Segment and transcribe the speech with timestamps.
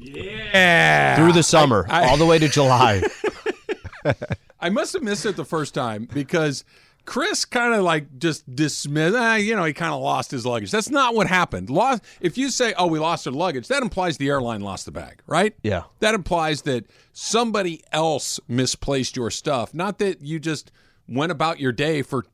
[0.00, 1.16] Yeah.
[1.16, 3.02] Through the summer, I- all the way to July.
[4.60, 6.64] I must have missed it the first time because
[7.06, 9.16] Chris kind of like just dismissed.
[9.16, 10.70] Ah, you know, he kind of lost his luggage.
[10.70, 11.70] That's not what happened.
[11.70, 12.02] Lost.
[12.20, 15.22] If you say, "Oh, we lost our luggage," that implies the airline lost the bag,
[15.26, 15.54] right?
[15.62, 15.84] Yeah.
[16.00, 20.70] That implies that somebody else misplaced your stuff, not that you just
[21.08, 22.24] went about your day for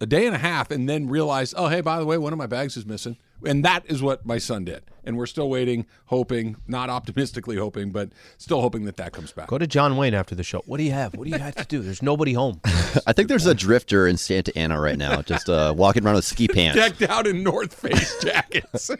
[0.00, 2.38] a day and a half and then realized, "Oh, hey, by the way, one of
[2.38, 4.82] my bags is missing." And that is what my son did.
[5.02, 9.48] And we're still waiting, hoping, not optimistically hoping, but still hoping that that comes back.
[9.48, 10.62] Go to John Wayne after the show.
[10.66, 11.14] What do you have?
[11.14, 11.80] What do you have to do?
[11.80, 12.60] There's nobody home.
[13.06, 16.24] I think there's a drifter in Santa Ana right now, just uh, walking around with
[16.26, 16.76] ski pants.
[16.76, 18.90] Decked out in North Face jackets.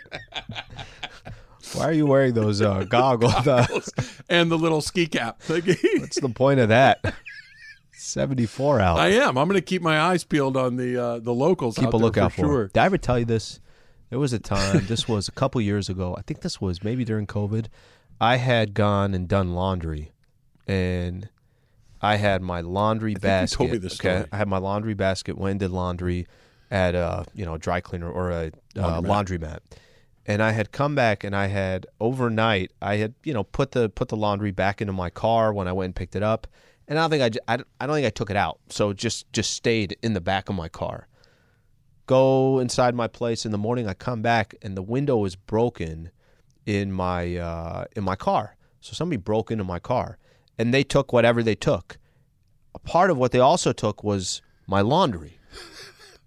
[1.75, 3.93] Why are you wearing those uh, goggles?
[4.29, 5.43] and the little ski cap.
[5.47, 7.15] What's the point of that?
[7.93, 8.99] 74 out.
[8.99, 9.37] I am.
[9.37, 11.77] I'm going to keep my eyes peeled on the uh, the locals.
[11.77, 12.47] Keep out a lookout for for.
[12.47, 12.67] sure.
[12.69, 13.61] Did I ever tell you this?
[14.11, 14.87] There was a time.
[14.87, 16.15] this was a couple years ago.
[16.19, 17.67] I think this was maybe during COVID.
[18.21, 20.13] I had gone and done laundry,
[20.67, 21.29] and
[22.03, 23.57] I had my laundry you basket.
[23.57, 24.29] told me this okay, story.
[24.33, 25.39] I had my laundry basket.
[25.39, 26.27] Went and did laundry
[26.71, 29.61] at a you know dry cleaner or a uh, laundromat.
[30.27, 33.89] And I had come back and I had overnight I had you know put the
[33.89, 36.47] put the laundry back into my car when I went and picked it up,
[36.89, 38.91] and I don't think I, I, don't- I don't think I took it out, so
[38.91, 41.07] it just just stayed in the back of my car
[42.11, 46.11] go inside my place in the morning i come back and the window is broken
[46.67, 48.57] in my uh, in my car.
[48.81, 50.19] So somebody broke into my car
[50.59, 51.99] and they took whatever they took.
[52.75, 55.39] A part of what they also took was my laundry.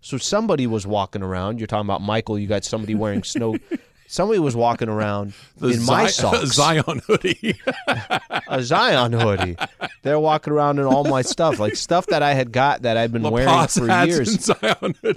[0.01, 1.59] So somebody was walking around.
[1.59, 2.38] You're talking about michael.
[2.38, 3.55] You got somebody wearing snow
[4.13, 7.59] somebody was walking around in my socks Zion hoodie.
[8.47, 9.56] a zion hoodie
[10.03, 13.12] they're walking around in all my stuff like stuff that i had got that i've
[13.12, 14.50] been La wearing Paz for years.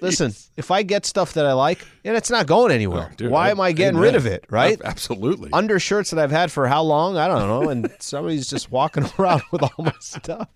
[0.02, 3.30] Listen, if I get stuff that I like, and it's not going anywhere, Oh, dude,
[3.30, 4.02] why I- am I getting amen.
[4.02, 4.44] rid of it?
[4.48, 4.78] Right?
[4.80, 5.50] Ab- Absolutely.
[5.52, 7.16] Undershirts that I've had for how long?
[7.16, 7.68] I don't know.
[7.68, 10.48] And somebody's just walking around with all my stuff.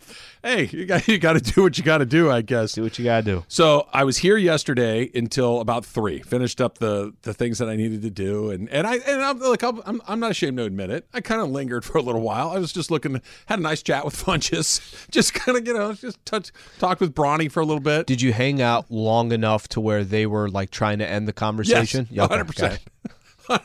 [0.42, 2.72] Hey, you got you got to do what you got to do, I guess.
[2.72, 3.44] Do what you gotta do.
[3.48, 6.20] So I was here yesterday until about three.
[6.20, 9.38] Finished up the the things that I needed to do, and and I and I'm
[9.38, 11.06] like I'm I'm, not ashamed to admit it.
[11.12, 12.50] I kind of lingered for a little while.
[12.50, 15.92] I was just looking, had a nice chat with Funches, just kind of you know
[15.94, 18.06] just touch talked with Bronny for a little bit.
[18.06, 21.32] Did you hang out long enough to where they were like trying to end the
[21.32, 22.06] conversation?
[22.10, 22.80] Yes, Yeah, okay, hundred percent.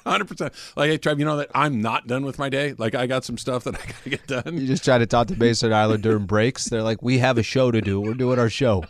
[0.06, 0.54] Hundred percent.
[0.76, 2.74] Like, hey, Trev, you know that I'm not done with my day.
[2.78, 4.58] Like, I got some stuff that I gotta get done.
[4.58, 6.66] You just try to talk to Mason and Ireland during breaks.
[6.66, 8.02] They're like, we have a show to do.
[8.02, 8.86] We're doing our show.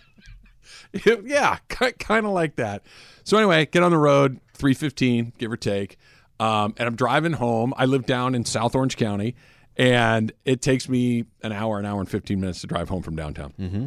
[1.24, 2.84] yeah, kind of like that.
[3.24, 5.98] So anyway, get on the road, three fifteen, give or take,
[6.40, 7.74] um, and I'm driving home.
[7.78, 9.36] I live down in South Orange County,
[9.76, 13.16] and it takes me an hour, an hour and fifteen minutes to drive home from
[13.16, 13.54] downtown.
[13.60, 13.86] Mm-hmm.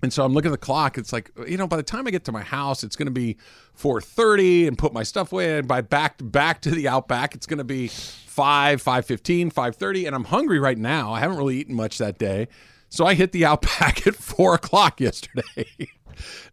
[0.00, 0.96] And so I'm looking at the clock.
[0.96, 3.12] It's like you know, by the time I get to my house, it's going to
[3.12, 3.36] be
[3.76, 5.58] 4:30, and put my stuff away.
[5.58, 10.14] And by back back to the outback, it's going to be five, 5:15, 5:30, and
[10.14, 11.12] I'm hungry right now.
[11.12, 12.48] I haven't really eaten much that day,
[12.88, 15.66] so I hit the outback at four o'clock yesterday.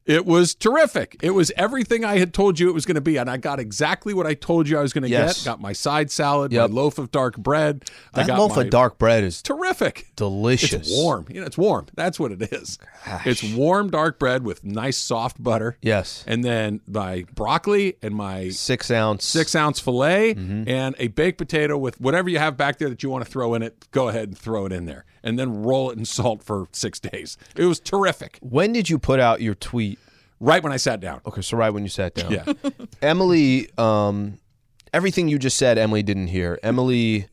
[0.06, 1.18] It was terrific.
[1.22, 3.60] It was everything I had told you it was going to be, and I got
[3.60, 5.40] exactly what I told you I was going to Yes.
[5.40, 5.46] get.
[5.46, 6.70] Got my side salad, Yep.
[6.70, 7.86] my loaf of dark bread.
[8.14, 10.08] That loaf of dark bread is terrific.
[10.16, 10.74] delicious.
[10.74, 11.26] It's warm.
[11.30, 11.88] You know, it's warm.
[11.96, 12.78] That's what it is.
[13.26, 15.78] It's warm dark bread with nice soft butter.
[15.82, 16.24] Yes.
[16.28, 19.26] And then my broccoli and my Six ounce.
[19.26, 20.70] six ounce filet Mm-hmm.
[20.70, 23.54] and a baked potato with whatever you have back there that you want to throw
[23.56, 23.88] in it.
[23.92, 27.00] Go ahead and throw it in there, and then roll it in salt for six
[27.00, 27.38] days.
[27.56, 28.38] It was terrific.
[28.42, 30.00] When did you put out your tweet?
[30.40, 31.22] Right when I sat down.
[31.26, 32.32] Okay, so right when you sat down.
[32.32, 32.54] Yeah.
[33.02, 34.38] Emily, um,
[34.94, 36.60] everything you just said, Emily didn't hear.
[36.62, 37.28] Emily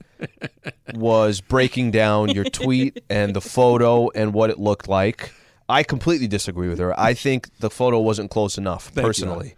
[0.94, 5.32] was breaking down your tweet and the photo and what it looked like.
[5.68, 6.98] I completely disagree with her.
[6.98, 9.02] I think the photo wasn't close enough, you.
[9.02, 9.54] personally.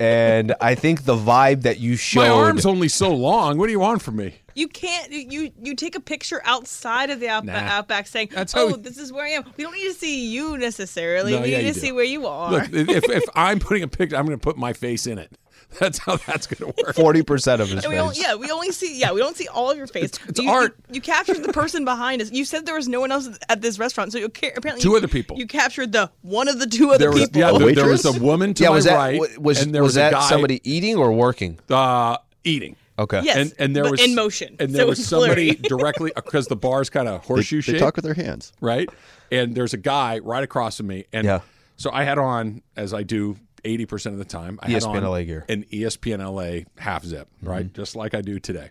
[0.00, 2.22] and I think the vibe that you showed.
[2.22, 3.58] My arm's only so long.
[3.58, 4.41] What do you want from me?
[4.54, 5.10] You can't.
[5.10, 7.70] You you take a picture outside of the outback, Nah.
[7.72, 10.26] outback saying, That's "Oh, we- this is where I am." We don't need to see
[10.28, 11.32] you necessarily.
[11.32, 11.80] No, we yeah, need to do.
[11.80, 12.50] see where you are.
[12.50, 15.32] Look, if, if I'm putting a picture, I'm going to put my face in it.
[15.78, 16.94] That's how that's going to work.
[16.94, 18.20] Forty percent of his we face.
[18.20, 18.98] yeah, we only see.
[19.00, 20.10] Yeah, we don't see all of your face.
[20.28, 20.76] it's you, art.
[20.88, 22.30] You, you captured the person behind us.
[22.30, 24.90] You said there was no one else at this restaurant, so you ca- apparently Two
[24.90, 25.38] you- other people.
[25.38, 27.40] You captured the one of the two other There was, people.
[27.40, 29.82] yeah, there, there was a woman to yeah, my was that right, was and there
[29.82, 31.58] was was, a that guy somebody eating or working?
[31.70, 32.76] uh, eating.
[32.98, 33.22] Okay.
[33.24, 34.56] Yes, and and there but was in motion.
[34.60, 35.68] and so there it was somebody blurry.
[35.68, 38.52] directly because the bar's kind of They, horseshoe they talk with their hands.
[38.60, 38.88] right?
[39.30, 41.40] And there's a guy right across from me, and Yeah.
[41.76, 44.58] so I had on as I do eighty percent of the time.
[44.62, 45.44] I had on LA gear.
[45.48, 47.74] an ESPN LA half zip, right, Mm-hmm.
[47.74, 48.70] just like I do today.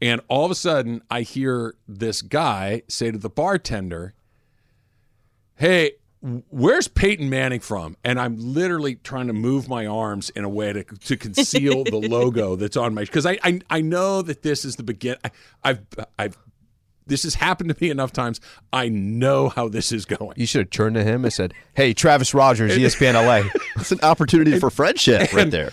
[0.00, 4.14] And all of a sudden, I hear this guy say to the bartender,
[5.56, 7.96] "Hey." Where's Peyton Manning from?
[8.02, 11.98] And I'm literally trying to move my arms in a way to, to conceal the
[11.98, 15.16] logo that's on my because I, I I know that this is the begin.
[15.22, 15.30] I,
[15.62, 15.80] I've
[16.18, 16.38] I've
[17.06, 18.40] this has happened to me enough times.
[18.72, 20.34] I know how this is going.
[20.36, 24.00] You should have turned to him and said, "Hey, Travis Rogers, ESPN LA." It's an
[24.02, 25.72] opportunity for friendship right there.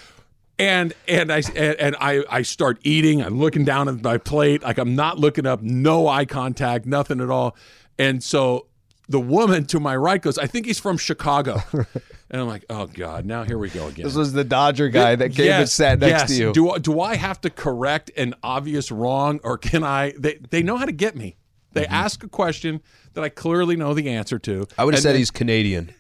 [0.60, 3.24] And and I and, and I I start eating.
[3.24, 7.22] I'm looking down at my plate, like I'm not looking up, no eye contact, nothing
[7.22, 7.56] at all.
[7.98, 8.68] And so
[9.10, 12.88] the woman to my right goes, "I think he's from Chicago," and I'm like, "Oh
[12.88, 15.74] God, now here we go again." This was the Dodger guy that came and Yes,
[15.74, 16.28] sat next yes.
[16.30, 16.54] to you.
[16.54, 20.14] Do do I have to correct an obvious wrong, or can I?
[20.18, 21.38] They they know how to get me.
[21.74, 22.82] They ask a question
[23.14, 24.62] that I clearly know the answer to.
[24.62, 24.82] Mm-hmm.
[24.82, 25.94] I would have said then- he's Canadian.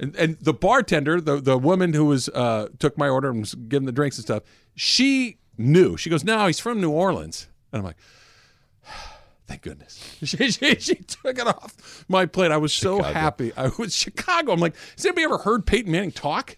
[0.00, 3.54] and, and the bartender, the the woman who was uh, took my order and was
[3.54, 4.42] giving the drinks and stuff,
[4.74, 5.96] she knew.
[5.96, 7.96] She goes, "No, he's from New Orleans," and I'm like.
[9.48, 9.98] Thank goodness.
[10.24, 12.50] She, she, she took it off my plate.
[12.52, 13.50] I was so happy.
[13.56, 14.52] I was Chicago.
[14.52, 16.56] I'm like, has anybody ever heard Peyton Manning talk?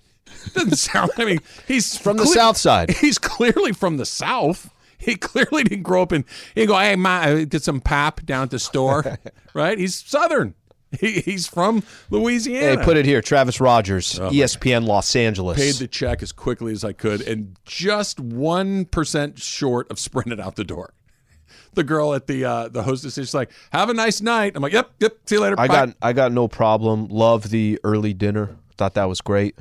[0.55, 1.11] Doesn't sound.
[1.17, 2.91] I mean, he's From the South Side.
[3.01, 4.71] He's clearly from the South.
[4.99, 6.25] He clearly didn't grow up in.
[6.55, 9.19] He go, hey, ma, uh, get some pap down at the store,
[9.55, 9.79] right?
[9.79, 10.55] He's Southern.
[10.99, 12.79] He, he's from Louisiana.
[12.81, 15.57] Hey, put it here, Travis Rogers, oh, E ESPN Los Angeles.
[15.57, 20.41] paid the check as quickly as I could, and just one percent short of sprinting
[20.41, 20.93] out the door.
[21.75, 24.73] The girl at the uh, the hostess is like, "Have a nice night." I'm like,
[24.73, 25.17] "Yep, yep.
[25.27, 27.07] See you later." I Bye." got I got no problem.
[27.09, 28.57] Love the early dinner.
[28.77, 29.57] Thought that was great.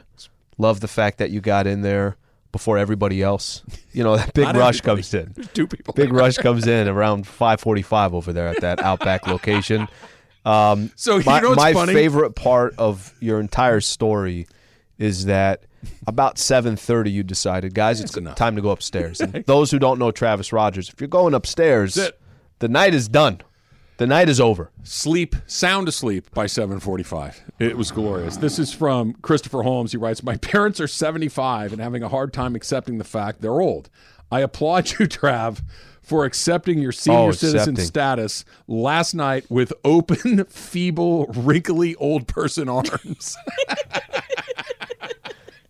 [0.58, 2.18] Love the fact that you got in there
[2.52, 3.62] before everybody else.
[3.94, 4.96] You know that big Not rush everybody.
[5.02, 5.32] comes in.
[5.36, 5.94] There's two people.
[5.94, 9.88] Big rush comes in around 5:45 over there at that Outback location.
[10.46, 11.94] Um, So you my, know what's my funny?
[11.94, 14.48] favorite part of your entire story
[14.98, 15.64] is that
[16.08, 18.36] about 7:30 you decided, guys, it's That's enough.
[18.36, 19.22] time to go upstairs.
[19.22, 21.96] And those who don't know Travis Rogers, if you're going upstairs,
[22.60, 23.42] the night is done.
[23.98, 24.72] The night is over.
[24.84, 27.42] Sleep, sound asleep by 7:45.
[27.60, 28.38] It was glorious.
[28.38, 29.92] This is from Christopher Holmes.
[29.92, 33.60] He writes, "My parents are 75 and having a hard time accepting the fact they're
[33.60, 33.90] old.
[34.32, 35.62] I applaud you, Trav."
[36.02, 37.86] For accepting your senior Oh, citizen accepting.
[37.86, 43.38] status last night with open, feeble, wrinkly old person arms.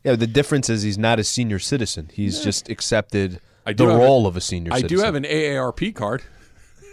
[0.03, 2.09] Yeah, the difference is he's not a senior citizen.
[2.13, 4.85] He's just accepted I the have role of a senior citizen.
[4.85, 4.97] I citizen.
[4.97, 6.23] do have an AARP card.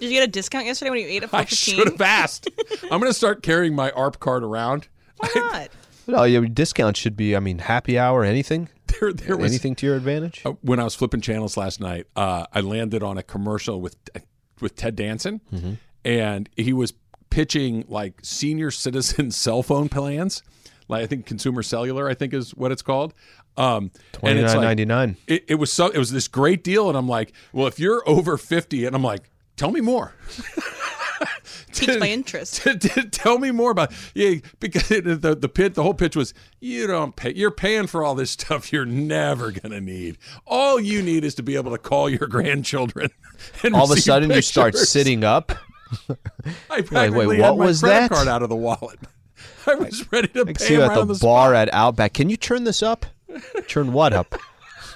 [0.01, 1.75] Did you get a discount yesterday when you ate at I 415?
[1.77, 2.51] should have asked.
[2.85, 4.89] I'm going to start carrying my ARP card around.
[5.19, 5.69] Why not?
[6.09, 8.69] No, your discount should be, I mean, happy hour, anything?
[9.01, 10.41] There, there was anything to your advantage?
[10.47, 13.97] Uh, when I was flipping channels last night, uh, I landed on a commercial with
[14.61, 15.73] with Ted Danson, Mm-hmm.
[16.05, 16.93] and he was
[17.29, 20.45] pitching like senior citizen cell phone plans.
[20.89, 23.15] Like I think consumer cellular, I think is what it's called.
[23.57, 23.91] Um,
[24.23, 25.17] and it's like, $29.99.
[25.27, 28.03] It, it was so it was this great deal, and I'm like, well, if you're
[28.09, 30.15] over fifty, and I'm like, tell me more.
[31.75, 32.63] Piqued my interest.
[32.63, 36.33] T- t- tell me more about yeah because the the pit the whole pitch was
[36.61, 40.17] you don't pay you're paying for all this stuff you're never gonna need
[40.47, 43.11] all you need is to be able to call your grandchildren
[43.63, 45.53] and All of a receive sudden, you start sitting up.
[46.71, 48.11] I practically wait, what my was credit that?
[48.11, 48.99] card out of the wallet
[49.67, 51.69] I was ready to I pay see you at right the the bar spot.
[51.69, 52.13] at Outback.
[52.15, 53.07] Can you turn this up?
[53.69, 54.35] Turn what up?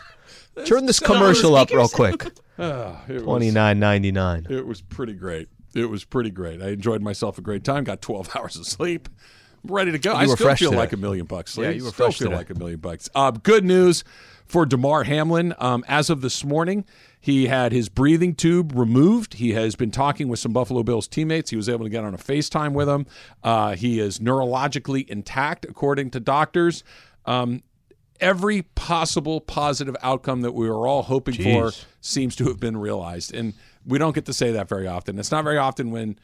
[0.65, 2.27] turn this Turn all the commercial up real quick.
[2.62, 4.47] Ah, it was- Twenty nine ninety nine.
[4.50, 5.49] It was pretty great.
[5.75, 6.61] It was pretty great.
[6.61, 7.85] I enjoyed myself a great time.
[7.85, 9.09] Got 12 hours of sleep.
[9.65, 10.12] I'm ready to go.
[10.12, 10.77] I still feel today.
[10.77, 11.57] like a million bucks.
[11.57, 12.37] Yeah, you were still fresh feel today.
[12.37, 13.09] like a million bucks.
[13.15, 14.05] Uh, good news
[14.45, 15.55] for Damar Hamlin.
[15.59, 16.85] Um, as of this morning,
[17.21, 19.35] he had his breathing tube removed.
[19.35, 21.50] He has been talking with some Buffalo Bills teammates.
[21.50, 23.07] He was able to get on a FaceTime with them.
[23.45, 26.83] Uh, he is neurologically intact, according to doctors.
[27.27, 27.62] Um,
[28.21, 33.35] every possible positive outcome that we were all hoping for seems to have been realized.
[33.35, 33.53] And
[33.87, 35.19] we don't get to say that very often.
[35.19, 36.19] It's not very often when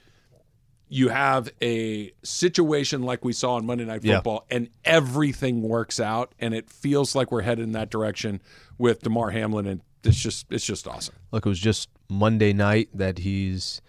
[0.88, 4.17] you have a situation like we saw on Monday Night Yeah.
[4.17, 8.41] Football and everything works out and it feels like we're headed in that direction
[8.79, 11.14] with Damar Hamlin and it's just it's just awesome.
[11.32, 13.80] Look, it was just Monday night that he's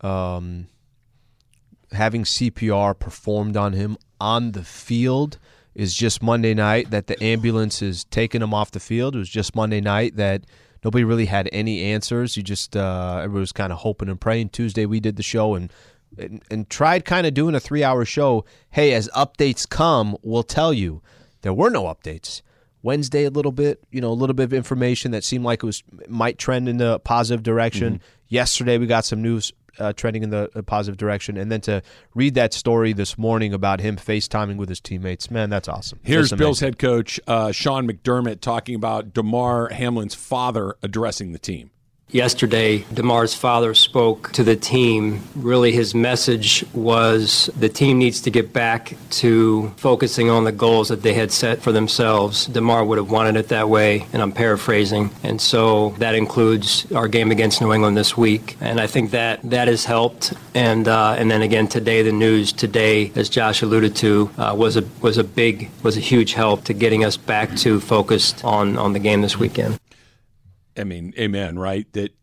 [0.00, 0.68] um,
[1.92, 5.38] having CPR performed on him on the field.
[5.74, 9.16] Is just Monday night that the ambulance is taking him off the field.
[9.16, 10.44] It was just Monday night that
[10.84, 12.36] nobody really had any answers.
[12.36, 14.50] You just uh, everybody was kind of hoping and praying.
[14.50, 15.72] Tuesday we did the show and
[16.16, 18.44] and, and tried kind of doing a three hour show.
[18.70, 21.02] Hey, as updates come, we'll tell you.
[21.42, 22.40] There were no updates.
[22.84, 25.66] Wednesday, a little bit, you know, a little bit of information that seemed like it
[25.66, 28.00] was might trend in the positive direction.
[28.28, 31.82] Yesterday, we got some news uh, trending in the uh, positive direction, and then to
[32.14, 35.98] read that story this morning about him FaceTiming with his teammates, man, that's awesome.
[36.02, 41.38] Here's That's Bills head coach uh, Sean McDermott talking about Damar Hamlin's father addressing the
[41.38, 41.70] team.
[42.14, 45.20] Yesterday, Damar's father spoke to the team.
[45.34, 50.90] Really, his message was the team needs to get back to focusing on the goals
[50.90, 52.46] that they had set for themselves.
[52.46, 55.10] Damar would have wanted it that way, and I'm paraphrasing.
[55.24, 58.56] And so that includes our game against New England this week.
[58.60, 60.34] And I think that that has helped.
[60.54, 64.76] And uh, and then again today, the news today, as Josh alluded to, uh, was
[64.76, 68.78] a was a big was a huge help to getting us back to focused on
[68.78, 69.80] on the game this weekend.
[70.76, 71.90] I mean, amen, right?
[71.92, 72.14] That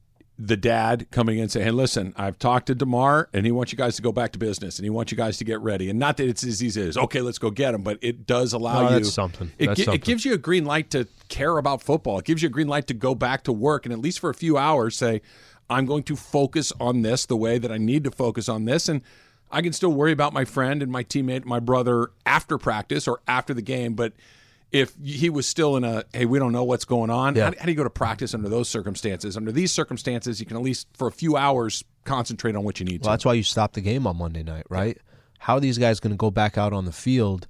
[0.44, 3.72] the dad coming in and saying, "Hey, listen, I've talked to Damar, and he wants
[3.72, 5.90] you guys to go back to business, and he wants you guys to get ready.
[5.90, 8.54] And not that it's as easy as okay, let's go get him, but it does
[8.54, 9.52] allow Oh, you that's something.
[9.60, 9.94] It, gi- something.
[9.94, 12.18] it gives you a green light to care about football.
[12.20, 14.30] It gives you a green light to go back to work, and at least for
[14.32, 15.22] a few hours, say,
[15.70, 18.90] I'm going to focus on this the way that I need to focus on this,
[18.90, 19.02] and
[19.52, 23.22] I can still worry about my friend and my teammate, my brother after practice or
[23.28, 24.14] after the game, but."
[24.72, 27.36] If he was still in a, hey, we don't know what's going on.
[27.36, 27.46] Yeah.
[27.46, 29.36] How, how do you go to practice under those circumstances?
[29.36, 32.86] Under these circumstances, you can at least for a few hours concentrate on what you
[32.86, 33.10] need Well, to.
[33.12, 34.98] that's why you stopped the game on Monday night, right?
[35.40, 37.48] How are these guys going to go back out on the field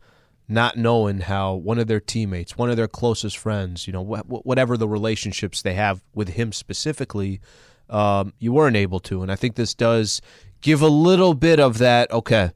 [0.47, 4.45] not knowing how one of their teammates, one of their closest friends, you know, wh-
[4.45, 7.39] whatever the relationships they have with him specifically,
[7.89, 9.21] um, you weren't able to.
[9.21, 10.21] And I think this does
[10.61, 12.51] give a little bit of that, okay,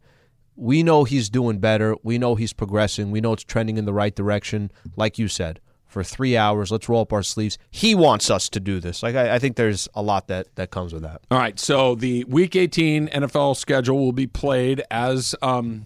[0.56, 1.96] we know he's doing better.
[2.04, 3.12] We know he's progressing.
[3.12, 4.72] We know it's trending in the right direction.
[4.96, 7.58] Like you said, for three hours, let's roll up our sleeves.
[7.72, 9.02] He wants us to do this.
[9.04, 11.22] Like I, I think there's a lot that that comes with that.
[11.32, 15.86] All right, so the Week 18 NFL schedule will be played as um,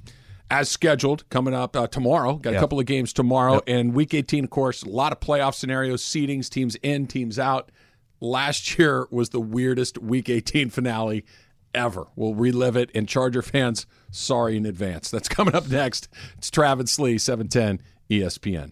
[0.51, 2.33] as scheduled coming up uh, tomorrow.
[2.35, 2.59] Got a Yep.
[2.61, 6.49] couple of games tomorrow, and Week 18, of course, a lot of playoff scenarios, seedings,
[6.49, 7.71] teams in, teams out.
[8.21, 11.23] Last year was the weirdest Week 18 finale
[11.73, 12.07] ever.
[12.15, 15.09] We'll relive it, and Charger fans, sorry in advance.
[15.09, 16.07] That's coming up next.
[16.37, 18.71] It's Travis Slee, E 710 ESPN.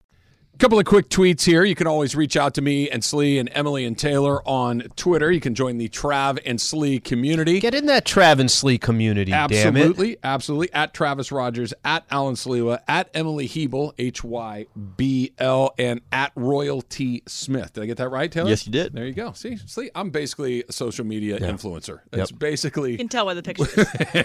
[0.61, 1.63] Couple of quick tweets here.
[1.63, 5.31] You can always reach out to me and Slee and Emily and Taylor on Twitter.
[5.31, 7.59] You can join the Trav and Slee community.
[7.59, 9.55] Get in that Trav and Slee community, damn it.
[9.55, 10.71] absolutely, absolutely.
[10.71, 16.31] At Travis Rogers, at Alan Sliwa, at Emily Hybl, H Y B L, and at
[16.35, 17.73] Royalty Smith.
[17.73, 18.49] Did I get that right, Taylor?
[18.51, 18.93] Yes, you did.
[18.93, 19.31] There you go.
[19.31, 22.01] See, Slee, I'm basically a social media influencer.
[22.13, 22.39] It's Yep.
[22.39, 23.75] basically You can tell by the pictures.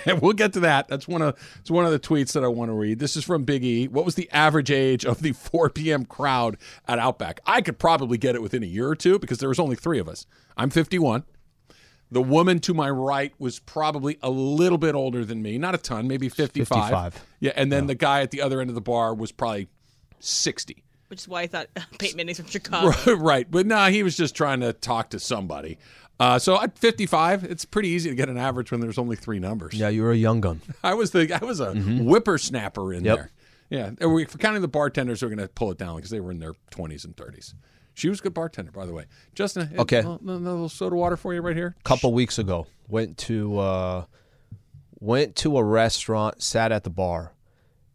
[0.20, 0.86] we'll get to that.
[0.88, 2.98] That's one of it's one of the tweets that I want to read.
[2.98, 3.88] This is from Big E.
[3.88, 6.04] What was the average age of the 4 p.m.
[6.04, 7.40] crowd at Outback?
[7.47, 9.99] I could probably get it within a year or two because there was only three
[9.99, 10.26] of us.
[10.56, 11.25] I'm 51.
[12.11, 15.78] The woman to my right was probably a little bit older than me, not a
[15.78, 16.68] ton, maybe 55.
[16.85, 17.25] 55.
[17.40, 19.66] Yeah, and then the guy at the other end of the bar was probably
[20.21, 20.85] 60.
[21.09, 21.66] Which is why I thought
[21.99, 23.14] Peyton Manning's from Chicago.
[23.16, 25.78] right, but nah, he was just trying to talk to somebody.
[26.18, 29.38] Uh, so at 55, it's pretty easy to get an average when there's only three
[29.38, 29.75] numbers.
[29.75, 30.62] Yeah, you were a young gun.
[30.83, 33.06] I was the I was a whippersnapper in Mm-hmm.
[33.06, 33.16] Yep.
[33.16, 33.30] there.
[33.70, 36.20] Yeah, and we, for counting the bartenders, we're going to pull it down because they
[36.20, 37.54] were in their twenties and thirties.
[37.94, 39.06] She was a good bartender, by the way.
[39.35, 40.00] Justin, Okay.
[40.00, 41.75] a, little soda water for you right here.
[41.80, 44.04] A couple weeks ago went to uh,
[45.00, 47.32] went to a restaurant sat at the bar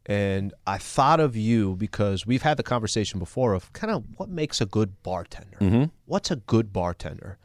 [0.08, 4.28] and i thought of you because we've had the conversation before of kind of what
[4.30, 7.38] makes a good bartender what's a good bartender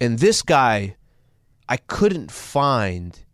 [0.00, 0.94] and this guy
[1.68, 3.24] i couldn't find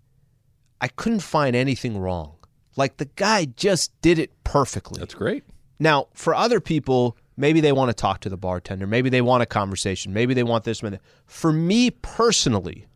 [0.80, 2.37] i couldn't find anything wrong
[2.78, 5.42] like the guy just did it perfectly That's great.
[5.80, 9.42] now, for other people, maybe they want to talk to the bartender, maybe they want
[9.42, 10.82] a conversation, maybe they want this.
[10.82, 11.00] Minute.
[11.26, 12.86] For me personally,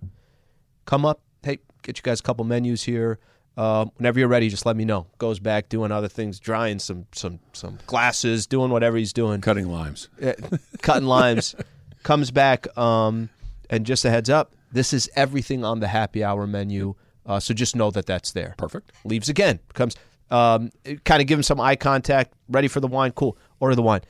[0.86, 3.18] come up, hey, get you guys a couple menus here.
[3.56, 5.06] Uh, whenever you're ready, just let me know.
[5.18, 9.66] Goes back doing other things, drying some some some glasses, doing whatever he's doing, Cutting
[9.68, 10.08] limes.
[10.24, 10.32] uh,
[10.80, 11.54] cutting limes.
[12.02, 13.28] Comes back, um,
[13.70, 16.94] and just a heads up, this is everything on the happy hour menu.
[17.26, 18.54] Uh, so just know that that's there.
[18.56, 18.92] Perfect.
[19.04, 19.60] Leaves again.
[19.74, 19.96] Comes,
[20.30, 20.70] um,
[21.04, 22.32] kind of give him some eye contact.
[22.48, 23.12] Ready for the wine?
[23.12, 23.36] Cool.
[23.60, 24.00] Order the wine.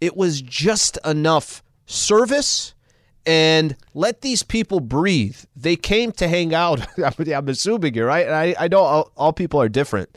[0.00, 2.74] It was just enough service
[3.26, 5.36] and let these people breathe.
[5.56, 6.86] They came to hang out.
[7.18, 8.26] I'm assuming you're right.
[8.26, 10.16] And I, I know all, all people are different.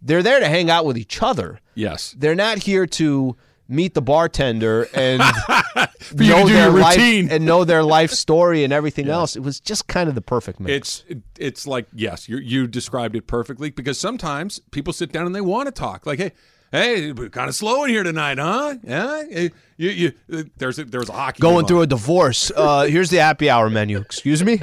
[0.00, 1.60] They're there to hang out with each other.
[1.74, 2.14] Yes.
[2.16, 3.36] They're not here to
[3.68, 5.20] meet the bartender and
[6.14, 7.30] know their life routine.
[7.30, 9.36] and know their life story and everything else.
[9.36, 11.04] It was just kind of the perfect mix.
[11.08, 15.34] It's it's like yes, you you described it perfectly because sometimes people sit down and
[15.34, 16.06] they want to talk.
[16.06, 16.32] Like hey.
[16.72, 18.74] Hey, we're kind of slow in here tonight, huh?
[18.82, 19.50] Yeah, you,
[19.88, 20.12] you,
[20.56, 21.68] there's a, there's a hockey game Going on.
[21.68, 22.50] through a divorce.
[22.54, 23.98] Uh, here's the happy hour menu.
[23.98, 24.60] Excuse me.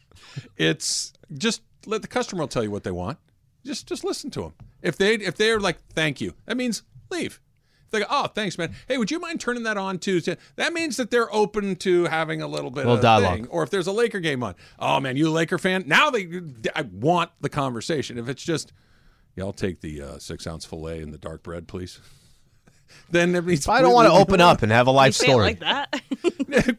[0.56, 3.18] it's just let the customer tell you what they want.
[3.64, 4.54] Just just listen to them.
[4.82, 7.40] If they if they're like thank you, that means leave.
[7.92, 8.74] If they go, oh thanks man.
[8.88, 10.20] Hey, would you mind turning that on too?
[10.56, 13.34] That means that they're open to having a little bit Little of dialogue.
[13.34, 13.46] thing.
[13.48, 15.84] Or if there's a Laker game on, oh man, you a Laker fan?
[15.86, 16.26] Now they
[16.74, 18.16] I want the conversation.
[18.16, 18.72] If it's just
[19.36, 22.00] yeah, I'll take the uh, six ounce fillet and the dark bread, please.
[23.10, 25.44] then it means I don't want to open up and have a life Say story.
[25.44, 26.02] like that.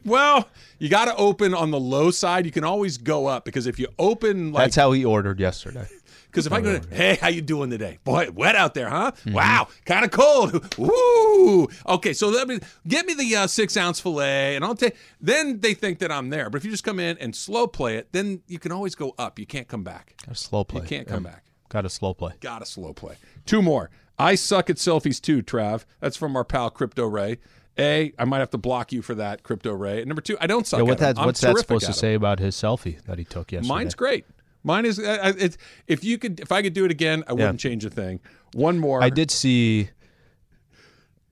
[0.04, 2.44] well, you got to open on the low side.
[2.44, 5.86] You can always go up because if you open like That's how he ordered yesterday.
[6.34, 8.00] Because if I go, hey, how you doing today?
[8.02, 9.12] Boy, wet out there, huh?
[9.12, 9.34] Mm-hmm.
[9.34, 10.74] Wow, kind of cold.
[10.78, 11.68] Woo.
[11.86, 14.96] Okay, so let me get me the uh, six ounce fillet, and I'll take.
[15.20, 16.50] Then they think that I'm there.
[16.50, 19.14] But if you just come in and slow play it, then you can always go
[19.16, 19.38] up.
[19.38, 20.20] You can't come back.
[20.28, 20.82] A slow play.
[20.82, 21.44] You can't come back.
[21.68, 22.32] Got a slow play.
[22.40, 23.14] Got to slow play.
[23.46, 23.90] Two more.
[24.18, 25.84] I suck at selfies too, Trav.
[26.00, 27.38] That's from our pal Crypto Ray.
[27.78, 29.98] A, I might have to block you for that, Crypto Ray.
[29.98, 32.38] And number two, I don't suck Yeah, what that, what's that supposed to say about
[32.38, 33.68] his selfie that he took yesterday?
[33.68, 34.26] Mine's great.
[34.64, 34.98] Mine is.
[34.98, 35.56] Uh, it's
[35.86, 38.20] if you could, if I could do it again, I wouldn't change a thing.
[38.54, 39.02] One more.
[39.02, 39.90] I did see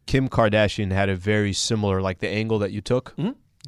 [0.06, 3.14] Kim Kardashian had a very similar, like the angle that you took,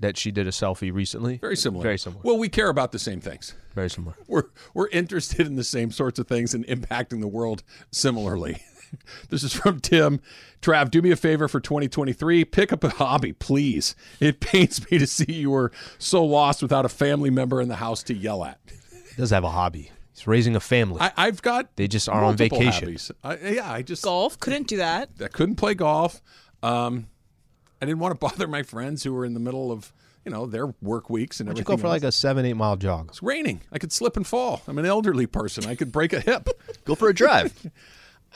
[0.01, 1.37] that she did a selfie recently.
[1.37, 1.41] Hmm?
[1.41, 1.83] Very similar.
[1.83, 2.23] Very similar.
[2.23, 3.55] Well, we care about the same things.
[3.75, 4.15] Very similar.
[4.27, 8.63] We're we're interested in the same sorts of things and impacting the world similarly.
[9.31, 10.21] this is from Tim.
[10.63, 12.45] Trav, do me a favor for 2023.
[12.45, 13.97] Pick up a hobby, please.
[14.21, 17.77] It pains me to see you were so lost without a family member in the
[17.77, 18.64] house to yell at.
[19.15, 19.91] He does have a hobby.
[20.13, 21.01] He's raising a family.
[21.01, 22.97] I, I've got they just are on vacation.
[23.23, 25.11] I, yeah, I just Golf couldn't do that.
[25.23, 26.23] I couldn't play golf.
[26.63, 27.09] Um,
[27.83, 29.93] I didn't want to bother my friends who were in the middle of
[30.25, 31.95] you know their work weeks and Why don't you go for else.
[31.95, 33.09] like a seven, eight mile jog?
[33.11, 33.61] It's raining.
[33.73, 34.63] I could slip and fall.
[34.67, 35.67] I'm an elderly person.
[35.67, 36.49] I could break a hip.
[36.85, 37.53] Go for a drive.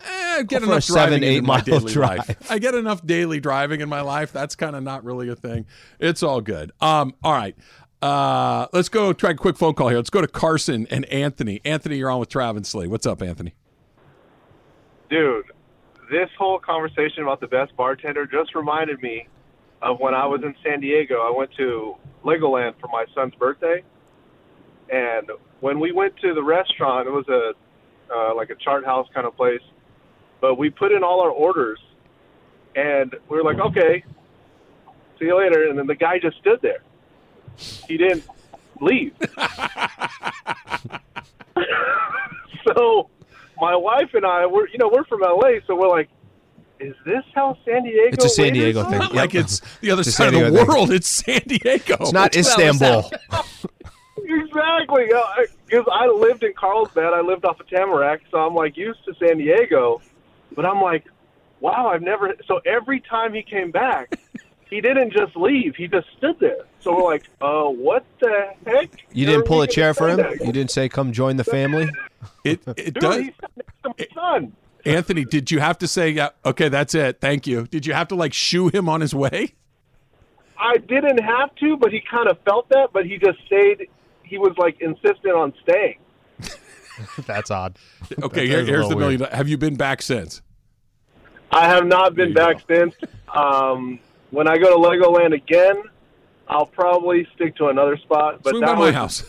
[0.07, 2.19] Eh, get Go for enough a seven, driving in eight my mile daily drive.
[2.29, 2.51] life.
[2.53, 4.33] I get enough daily driving in my life.
[4.33, 5.67] That's kind of not really a thing.
[5.99, 6.71] It's all good.
[6.81, 7.57] Um, all right.
[8.01, 9.99] Uh, let's go try a quick phone call here.
[9.99, 11.61] Let's go to Carson and Anthony.
[11.65, 12.87] Anthony, you're on with Travis Lee.
[12.87, 13.55] What's up, Anthony?
[15.09, 15.47] dude,
[16.11, 19.29] this whole conversation about the best bartender just reminded me
[19.83, 21.21] of when I was in San Diego.
[21.21, 23.83] I went to Legoland for my son's birthday,
[24.91, 25.31] and
[25.61, 27.53] when we went to the restaurant, it was a
[28.13, 29.61] uh, like a chart house kind of place.
[30.41, 31.79] But we put in all our orders,
[32.75, 34.05] and we were like, "Okay,
[35.19, 36.83] see you later." And then the guy just stood there.
[37.59, 38.25] He didn't
[38.81, 39.13] leave.
[42.77, 43.09] so
[43.61, 46.09] my wife and I, we're you know we're from LA, so we're like,
[46.81, 48.09] is this how San Diego?
[48.15, 49.01] It's a San Diego thing.
[49.01, 49.13] Yep.
[49.13, 50.67] like it's the other It's side of the Diego thing.
[50.67, 50.91] world.
[50.93, 51.97] It's San Diego.
[52.01, 53.11] It's not Two hours Istanbul.
[54.31, 55.07] Exactly,
[55.67, 57.15] because I lived in Carlsbad.
[57.15, 60.03] I lived off of Tamarack, so I'm like used to San Diego.
[60.55, 61.05] But I'm like,
[61.61, 62.35] wow, I've never.
[62.47, 64.19] So every time he came back,
[64.71, 66.65] he didn't just leave; he just stood there.
[66.81, 68.91] So we're like, uh, what the heck?
[69.13, 70.19] You didn't pull a chair for him?
[70.19, 70.47] gonna that?
[70.47, 71.89] You didn't say, come join the family?
[72.45, 73.17] It it Dude, does.
[73.19, 74.53] he's next to my son.
[74.85, 77.67] Anthony, did you have to say, yeah, okay, that's it, thank you?
[77.67, 79.55] Did you have to like shoo him on his way?
[80.57, 82.89] I didn't have to, but he kind of felt that.
[82.93, 83.89] But he just stayed.
[84.23, 85.99] He was like insistent on staying.
[87.27, 87.79] That's odd.
[88.23, 89.21] Okay, That here, is a here's the million.
[89.21, 89.33] weird.
[89.33, 90.43] Have you been back since?
[91.53, 92.95] I have not been There you back since.
[93.35, 93.99] Um,
[94.31, 95.83] when I go to Legoland again,
[96.49, 98.43] I'll probably stick to another spot.
[98.43, 99.25] But Swing that by my was, house.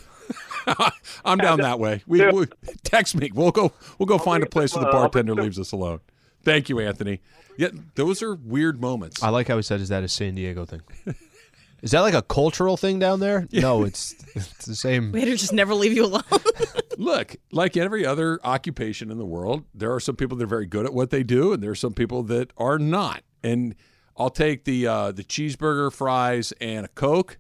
[1.26, 2.04] I'm down that way.
[2.08, 2.46] We, we
[2.84, 3.32] text me.
[3.34, 3.72] We'll go.
[3.98, 6.00] We'll go find a place where the uh, bartender leaves us alone.
[6.44, 7.22] Thank you, Anthony.
[7.58, 9.22] Yeah, those are weird moments.
[9.22, 10.82] I like how he said, is that a San Diego thing?
[11.82, 13.48] Is that like a cultural thing down there?
[13.54, 15.12] No, it's it's the same.
[15.14, 16.24] Waiters just never leave you alone.
[16.98, 20.66] Look, like every other occupation in the world, there are some people that are very
[20.66, 23.24] good at what they do, and there are some people that are not.
[23.42, 23.76] And
[24.20, 27.38] I'll take the uh, the cheeseburger, fries, and a coke.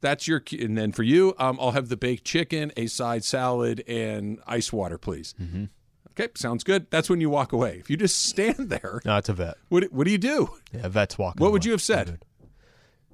[0.00, 0.42] That's your.
[0.58, 4.72] And then for you, um, I'll have the baked chicken, a side salad, and ice
[4.72, 5.34] water, please.
[5.40, 5.64] Mm-hmm.
[6.12, 6.90] Okay, sounds good.
[6.90, 7.76] That's when you walk away.
[7.78, 9.56] If you just stand there, No, it's a vet.
[9.68, 10.50] what what do you do?
[10.72, 11.40] Yeah, vet's walking.
[11.42, 12.18] What would you have said?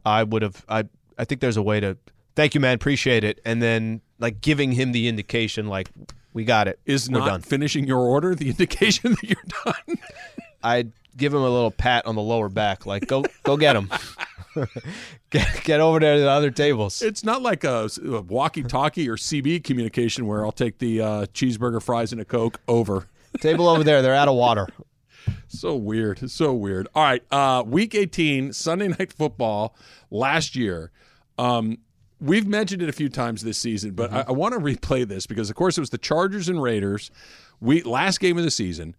[0.05, 0.65] I would have.
[0.69, 0.85] I
[1.19, 1.97] I think there's a way to.
[2.37, 2.75] Thank you, man.
[2.75, 3.41] Appreciate it.
[3.45, 5.91] And then like giving him the indication, like
[6.33, 6.79] we got it.
[6.87, 7.41] Is We're not done.
[7.43, 9.99] finishing your order the indication that you're done?
[10.63, 13.91] I'd give him a little pat on the lower back, like go go get him.
[15.31, 17.03] get, get over there to the other tables.
[17.03, 21.83] It's not like a, a walkie-talkie or CB communication where I'll take the uh, cheeseburger,
[21.83, 23.07] fries, and a coke over.
[23.41, 24.03] Table over there.
[24.03, 24.67] They're out of water.
[25.49, 26.31] So weird.
[26.31, 26.89] So weird.
[26.95, 27.23] All right.
[27.31, 29.77] Uh, week 18, Sunday Night Football
[30.11, 30.91] last year.
[31.39, 31.79] Um,
[32.21, 35.27] we've mentioned it a few times this season, but I, I want to replay this
[35.27, 37.11] because, of course, it was the Chargers and Raiders.
[37.61, 38.97] We last game of the season.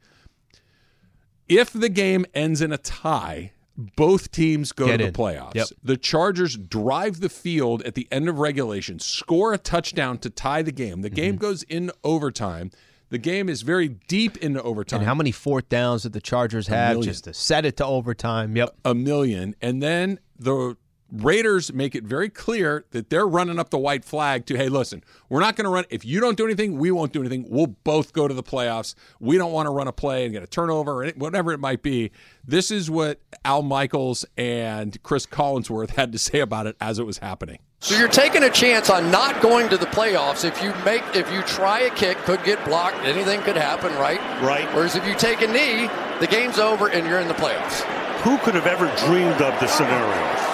[1.49, 3.51] If the game ends in a tie,
[3.95, 5.13] both teams go Get to in.
[5.13, 5.55] the playoffs.
[5.55, 5.67] Yep.
[5.83, 10.61] The Chargers drive the field at the end of regulation, score a touchdown to tie
[10.61, 11.01] the game.
[11.01, 11.15] The Mm-hmm.
[11.15, 12.71] game goes in overtime.
[13.09, 16.67] The game is very deep into overtime And how many fourth downs did the Chargers
[16.67, 17.11] have million.
[17.11, 18.55] just to set it to overtime?
[18.55, 18.75] Yep.
[18.85, 19.55] a million.
[19.61, 20.77] And then the
[21.11, 25.03] Raiders make it very clear that they're running up the white flag to, hey, listen,
[25.27, 25.85] we're not going to run.
[25.89, 27.45] If you don't do anything, we won't do anything.
[27.49, 28.93] We'll both go to the playoffs.
[29.19, 31.81] We don't want to run a play and get a turnover or whatever it might
[31.81, 32.11] be.
[32.45, 37.05] This is what Al Michaels and Chris Collinsworth had to say about it as it
[37.05, 37.59] was happening.
[37.81, 40.43] So you're taking a chance on not going to the playoffs.
[40.43, 42.97] If you make, if you try a kick, could get blocked.
[43.05, 44.19] Anything could happen, right?
[44.43, 44.67] Right.
[44.75, 47.81] Whereas if you take a knee, the game's over and you're in the playoffs.
[48.21, 50.48] Who could have ever dreamed of the scenario?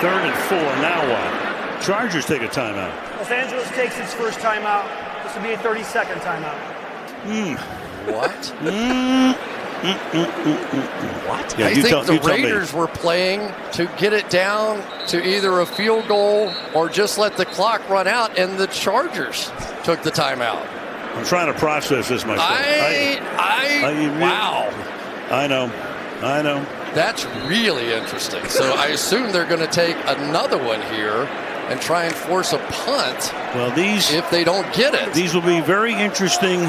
[0.00, 0.58] Third and four.
[0.82, 1.82] Now what?
[1.82, 2.92] Chargers take a timeout.
[3.18, 4.86] Los Angeles takes its first timeout.
[5.24, 6.58] This will be a 30 second timeout.
[7.24, 7.54] Hmm.
[8.12, 8.46] What?
[8.60, 9.32] Hmm.
[9.80, 11.56] Hmm, what?
[11.58, 12.20] Yeah, I you think tell, the you.
[12.20, 17.36] Raiders were playing to get it down to either a field goal or just let
[17.36, 19.52] the clock run out, and the Chargers
[19.84, 20.66] took the timeout.
[21.16, 22.48] I'm trying to process this myself.
[22.50, 24.70] I, I, I- wow.
[25.30, 25.70] I know.
[26.22, 26.66] I know.
[26.94, 28.44] That's really interesting.
[28.48, 31.28] So I assume they're going to take another one here
[31.68, 35.12] and try and force a punt Well, these if they don't get it.
[35.12, 36.60] these will be very interesting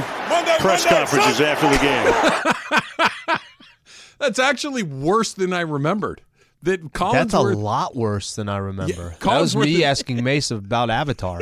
[0.59, 3.37] press conferences after the game.
[4.19, 6.21] That's actually worse than I remembered.
[6.63, 7.13] That Collinsworth.
[7.13, 9.15] That's a lot worse than I remember.
[9.21, 11.41] that was me asking Mace about Avatar.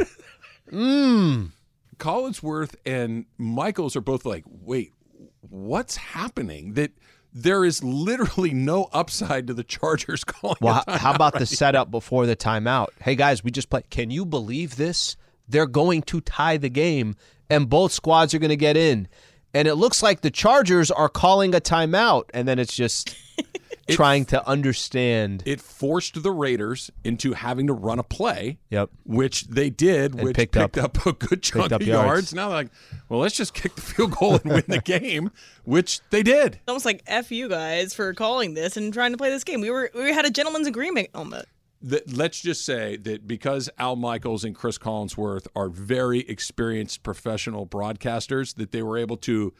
[0.71, 1.49] Mmm.
[1.97, 4.93] Collinsworth and Michaels are both like, wait,
[5.41, 6.73] what's happening?
[6.75, 6.91] That
[7.33, 10.57] there is literally no upside to the Chargers calling.
[10.61, 12.87] Well, a how, how about right the setup before the timeout?
[13.01, 13.89] Hey guys, we just played.
[13.89, 15.15] Can you believe this?
[15.47, 17.15] They're going to tie the game,
[17.49, 19.07] and both squads are going to get in.
[19.53, 23.15] And it looks like the Chargers are calling a timeout, and then it's just
[23.95, 25.43] trying to understand.
[25.45, 28.57] It forced the Raiders into having to run a play.
[28.69, 28.89] Yep.
[29.05, 32.05] Which they did, And which picked picked, up- up, a good chunk of yards.
[32.07, 32.33] yards.
[32.33, 32.69] Now they're like,
[33.09, 35.31] well, let's just kick the field goal and win the game,
[35.63, 36.55] which they did.
[36.55, 39.61] It's almost like f you guys for calling this and trying to play this game.
[39.61, 41.45] We were we had a gentleman's agreement on it.
[41.81, 47.65] that let's just say that because Al Michaels and Chris Collinsworth are very experienced professional
[47.67, 49.53] broadcasters, that they were able to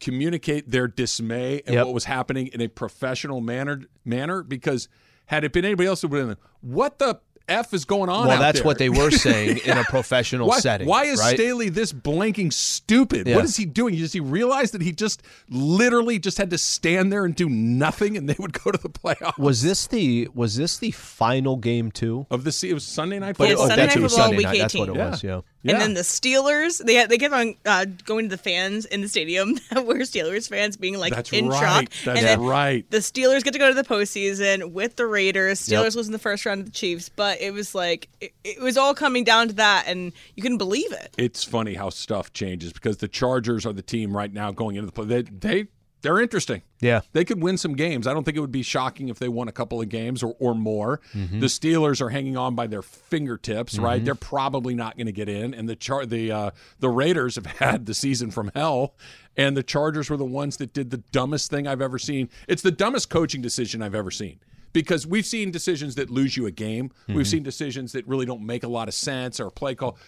[0.00, 1.86] communicate their dismay and Yep.
[1.86, 3.82] what was happening in a professional manner.
[4.04, 4.88] Manner because
[5.26, 8.26] had it been anybody else, it would have been what the f is going on?
[8.28, 8.66] Well, out that's there?
[8.66, 10.86] what they were saying in a professional why, setting.
[10.86, 11.34] Why is right?
[11.34, 13.26] Staley this blanking stupid?
[13.26, 13.36] Yeah.
[13.36, 13.96] What is he doing?
[13.96, 18.16] Does he realize that he just literally just had to stand there and do nothing,
[18.16, 19.38] and they would go to the playoffs?
[19.38, 22.26] Was this the was this the final game too?
[22.30, 23.64] of the se- it was Sunday night But football.
[23.64, 24.58] Yeah, Sunday Night it was Football, Sunday Week night.
[24.58, 25.10] That's what it 18.
[25.10, 25.22] was.
[25.24, 25.40] Yeah.
[25.62, 25.72] Yeah.
[25.72, 29.08] And then the Steelers, they they kept on uh, going to the fans in the
[29.08, 31.60] stadium that were Steelers fans being like That's in right.
[31.60, 31.92] shock.
[32.04, 32.88] That's and then right.
[32.90, 35.60] The Steelers get to go to the postseason with the Raiders.
[35.60, 35.94] Steelers Yep.
[35.96, 38.76] lose in the first round of the Chiefs, but it was like it, it was
[38.76, 41.14] all coming down to that, and you couldn't believe it.
[41.18, 44.86] it's funny how stuff changes because the Chargers are the team right now going into
[44.86, 45.04] the play.
[45.06, 45.66] They they
[46.00, 46.62] they're interesting.
[46.80, 47.00] Yeah.
[47.12, 48.06] They could win some games.
[48.06, 50.36] I don't think it would be shocking if they won a couple of games or,
[50.38, 51.00] or more.
[51.12, 54.04] The Steelers are hanging on by their fingertips, right?
[54.04, 55.54] They're probably not going to get in.
[55.54, 58.94] And the char- the uh, the Raiders have had the season from hell,
[59.36, 62.30] and the Chargers were the ones that did the dumbest thing I've ever seen.
[62.46, 64.38] It's the dumbest coaching decision I've ever seen.
[64.72, 66.90] Because we've seen decisions that lose you a game.
[67.06, 67.24] We've mm-hmm.
[67.24, 69.98] seen decisions that really don't make a lot of sense or play call.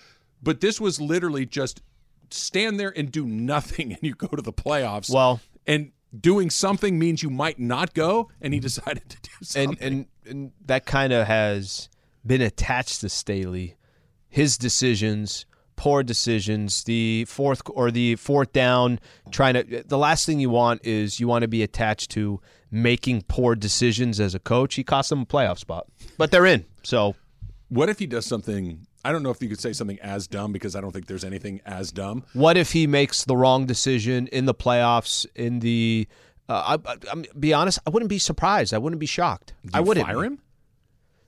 [0.43, 1.83] But this was literally just
[2.31, 5.13] stand there and do nothing and you go to the playoffs.
[5.13, 8.65] Well- and doing something means you might not go, and he mm-hmm.
[8.65, 9.79] decided to do something.
[9.81, 11.89] and and and that kind of has
[12.27, 13.77] been attached to Staley,
[14.29, 15.47] his decisions
[15.81, 16.85] poor decisions.
[16.85, 19.83] The fourth or the fourth down, trying to.
[19.83, 22.41] The last thing you want is you want to be attached to
[22.71, 24.75] making poor decisions as a coach.
[24.75, 25.87] He cost them a playoff spot,
[26.19, 26.65] but they're in.
[26.83, 27.15] So,
[27.69, 28.87] what if he does something?
[29.05, 31.25] I don't know if you could say something as dumb because I don't think there's
[31.25, 32.25] anything as dumb.
[32.35, 35.25] What if he makes the wrong decision in the playoffs?
[35.35, 36.07] In the,
[36.49, 38.75] uh, I, I'm be honest, I wouldn't be surprised.
[38.75, 39.55] I wouldn't be shocked.
[39.73, 40.41] I wouldn't fire him?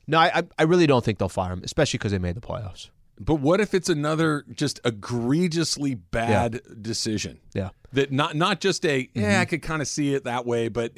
[0.07, 2.90] No, I, I really don't think they'll fire him, especially because they made the playoffs.
[3.18, 7.40] But what if it's another just egregiously bad decision?
[7.55, 7.70] Yeah.
[7.92, 10.92] That not not just a yeah, I could kind of see it that way, but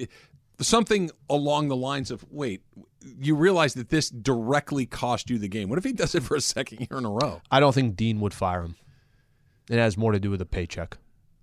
[0.61, 2.63] something along the lines of wait,
[3.21, 5.69] you realize that this directly cost you the game.
[5.69, 7.41] What if he does it for a second year in a row?
[7.51, 8.77] I don't think Dean would fire him.
[9.71, 10.99] It has more to do with the paycheck.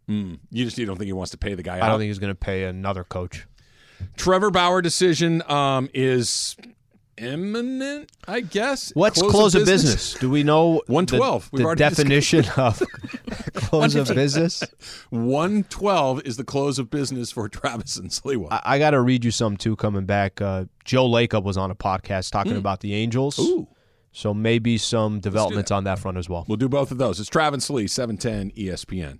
[0.10, 1.90] Mm, you just you don't think he wants to pay the guy I out.
[1.90, 3.48] don't think he's going to pay another coach.
[4.18, 6.56] Trevor Bauer decision um, is
[7.22, 8.92] imminent, I guess.
[8.96, 10.16] What's close, of business?
[10.16, 11.50] Do we know 112.
[11.52, 12.82] The, the definition of
[13.54, 14.64] close of business?
[15.10, 18.48] 112 is the close of business for Travis and Sliwa.
[18.52, 19.76] I, I got to read you some too.
[19.76, 23.38] Coming back, uh, Joe Lacob was on a podcast talking about the Angels.
[23.40, 23.68] Ooh.
[24.14, 26.46] So maybe some developments on that front as well.
[26.48, 27.20] We'll do both of those.
[27.20, 29.20] It's Travis Lee, 710 ESPN.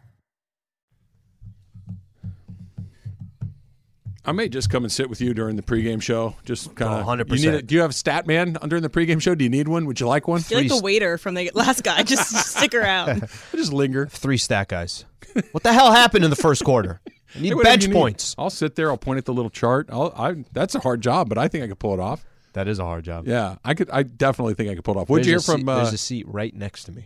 [4.23, 6.35] I may just come and sit with you during the pregame show.
[6.45, 7.07] Just kind of.
[7.07, 7.39] Oh, 100%.
[7.39, 9.33] You need a, do you have a stat man during the pregame show?
[9.33, 9.85] Do you need one?
[9.87, 10.43] Would you like one?
[10.49, 12.03] You're like the waiter from the last guy.
[12.11, 13.21] Just stick around.
[13.55, 14.05] just linger.
[14.07, 15.05] Three stat guys.
[15.51, 17.01] What the hell happened in the first quarter?
[17.35, 17.95] I need Hey, bench you need.
[17.95, 18.35] points.
[18.37, 18.89] I'll sit there.
[18.91, 19.87] I'll point at the little chart.
[19.91, 22.25] I'll, I, that's a hard job, but I think I could pull it off.
[22.53, 23.27] That is a hard job.
[23.27, 23.89] Yeah, I could.
[23.89, 25.09] I definitely think I could pull it off.
[25.09, 25.61] What'd you hear from?
[25.61, 27.05] seat- uh, there's a seat right next to me.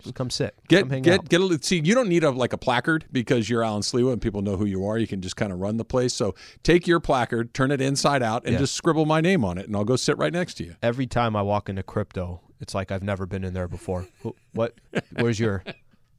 [0.00, 0.54] Just come sit.
[0.68, 1.28] Get come hang get out.
[1.28, 1.58] get a.
[1.62, 4.56] See, you don't need a like a placard because you're Alan Sliwa and people know
[4.56, 4.96] who you are.
[4.96, 6.14] You can just kind of run the place.
[6.14, 8.58] So take your placard, turn it inside out, and Yeah.
[8.60, 10.76] just scribble my name on it, and I'll go sit right next to you.
[10.82, 14.06] Every time I walk into crypto, it's like I've never been in there before.
[14.52, 14.74] What?
[15.18, 15.64] Where's your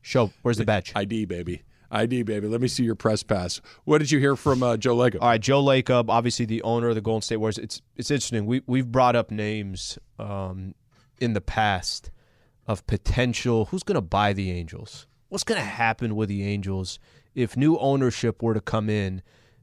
[0.01, 0.31] show?
[0.41, 0.91] Where's the badge?
[0.93, 2.47] ID baby, ID baby.
[2.49, 3.61] Let me see your press pass.
[3.85, 5.21] What did you hear from uh, Joe Lacob?
[5.21, 7.57] All right, Joe Lacob, obviously the owner of the Golden State Warriors.
[7.59, 8.45] It's it's interesting.
[8.45, 10.75] We we've brought up names um,
[11.21, 12.11] in the past
[12.67, 15.07] of potential who's going to buy the Angels.
[15.29, 16.99] What's going to happen with the Angels
[17.35, 19.21] if new ownership were to come in?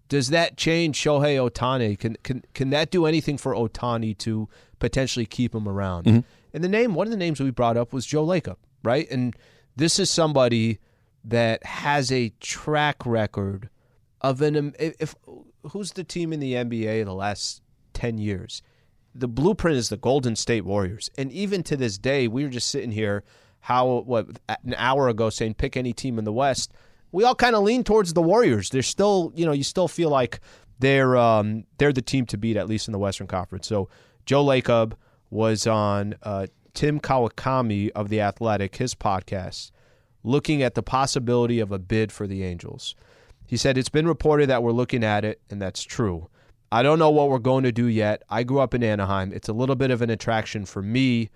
[0.09, 1.97] Does that change Shohei Ohtani?
[1.99, 4.49] Can can can that do anything for Ohtani to
[4.81, 6.07] potentially keep him around?
[6.07, 6.25] Mhm.
[6.53, 9.09] And the name, one of the names we brought up was Joe Lacob, right?
[9.09, 9.37] And
[9.77, 10.81] this is somebody
[11.23, 13.69] that has a track record
[14.21, 15.15] of an if, if
[15.71, 18.63] who's the team in the NBA the last 10 years
[19.15, 22.71] the blueprint is the Golden State Warriors and even to this day we were just
[22.71, 23.25] sitting here
[23.61, 26.73] how what an hour ago saying pick any team in the West
[27.13, 30.11] we all kind of lean towards the Warriors they're still you know you still feel
[30.11, 30.41] like
[30.79, 33.89] they're um, they're the team to beat at least in the Western Conference so
[34.27, 34.93] Joe Lacob
[35.31, 39.71] was on uh, Tim Kawakami of the Athletic his podcast
[40.23, 42.95] looking at the possibility of a bid for the Angels.
[43.47, 46.29] He said, It's been reported that we're looking at it, and that's true.
[46.73, 48.23] I don't know what we're going to do yet.
[48.29, 49.33] I grew up in Anaheim.
[49.33, 51.31] It's a little bit of an attraction for me.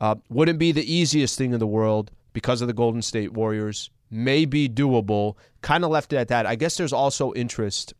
[0.00, 3.90] Uh, wouldn't be the easiest thing in the world because of the Golden State Warriors.
[4.10, 5.36] May be doable.
[5.62, 6.46] Kind of left it at that.
[6.46, 7.94] I guess there's also interest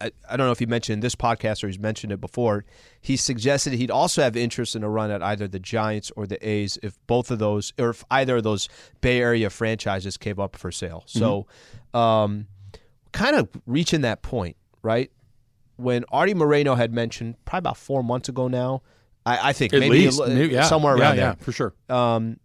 [0.00, 2.64] I, I don't know if he mentioned this podcast or he's mentioned it before.
[3.00, 6.46] He suggested he'd also have interest in a run at either the Giants or the
[6.46, 8.68] A's if both of those, or if either of those
[9.00, 11.04] Bay Area franchises came up for sale.
[11.06, 11.46] So,
[11.94, 12.46] um,
[13.12, 15.10] kind of reaching that point, right?
[15.78, 18.82] When Arte Moreno had mentioned probably about four months ago now,
[19.24, 20.18] I, I think At maybe least.
[20.20, 20.62] a li- Maybe, yeah.
[20.64, 21.74] somewhere Yeah, around yeah, there for sure.
[21.88, 22.38] um,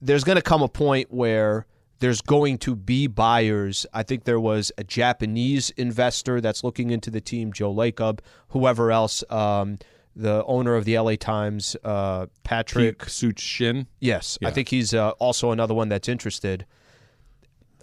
[0.00, 1.66] there's going to come a point where
[2.00, 3.84] there's going to be buyers.
[3.92, 8.92] I think there was a Japanese investor that's looking into the team, Joe Lacob, whoever
[8.92, 9.24] else.
[9.30, 9.78] Um,
[10.14, 13.86] the owner of the LA Times, uh, Patrick Soon-Shiong.
[14.00, 14.48] Yes, Yeah.
[14.48, 16.66] I think he's uh, also another one that's interested.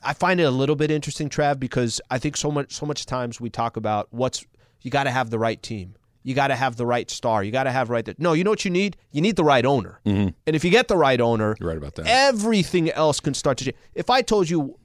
[0.03, 3.05] I find it a little bit interesting, Trav, because I think so much so much
[3.05, 4.45] times we talk about what's
[4.85, 7.51] you got to have the right team, you got to have the right star, you
[7.51, 8.07] got to have right.
[8.19, 8.95] no, you know what you need?
[9.11, 10.33] You need the right owner, Mhm.
[10.45, 12.05] and if you get the right owner, You're right about that.
[12.07, 13.75] everything else can start to change.
[13.95, 14.77] If I told you,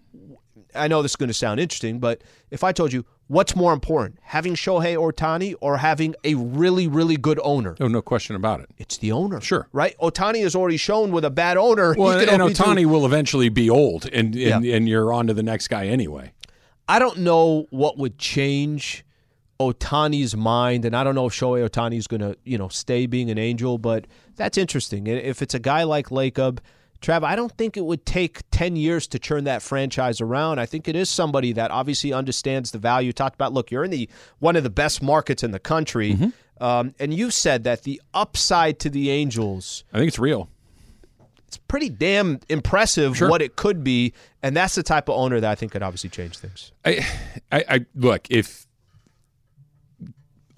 [0.75, 3.73] I know this is going to sound interesting, but if I told you what's more
[3.73, 7.77] important, having Shohei Ohtani or having a really, really good owner?
[7.81, 8.71] Oh, no question about it.
[8.79, 9.41] It's the owner.
[9.41, 9.69] Sure.
[9.73, 9.95] Right?
[10.01, 11.95] Ohtani has already shown with a bad owner.
[11.99, 14.77] Well, and only Ohtani will eventually be old, and and, Yeah.
[14.77, 16.33] and you're on to the next guy anyway.
[16.89, 19.05] I don't know what would change
[19.61, 23.05] Ohtani's mind, and I don't know if Shohei Ohtani is going to, you know, stay
[23.07, 25.07] being an angel, but that's interesting.
[25.07, 26.59] If it's a guy like Lacob,
[27.03, 30.59] Trav, I don't think it would take 10 years to turn that franchise around.
[30.61, 33.13] I think it is somebody that obviously understands the value.
[33.13, 36.63] Talked about, look, you're in the one of the best markets in the country, Mm-hmm.
[36.65, 40.49] um, and you said that the upside to the Angels I think it's real.
[41.47, 43.29] it's pretty damn impressive Sure.
[43.29, 46.11] what it could be, and that's the type of owner that I think could obviously
[46.11, 46.73] change things.
[46.85, 47.07] I,
[47.53, 48.67] I, I look if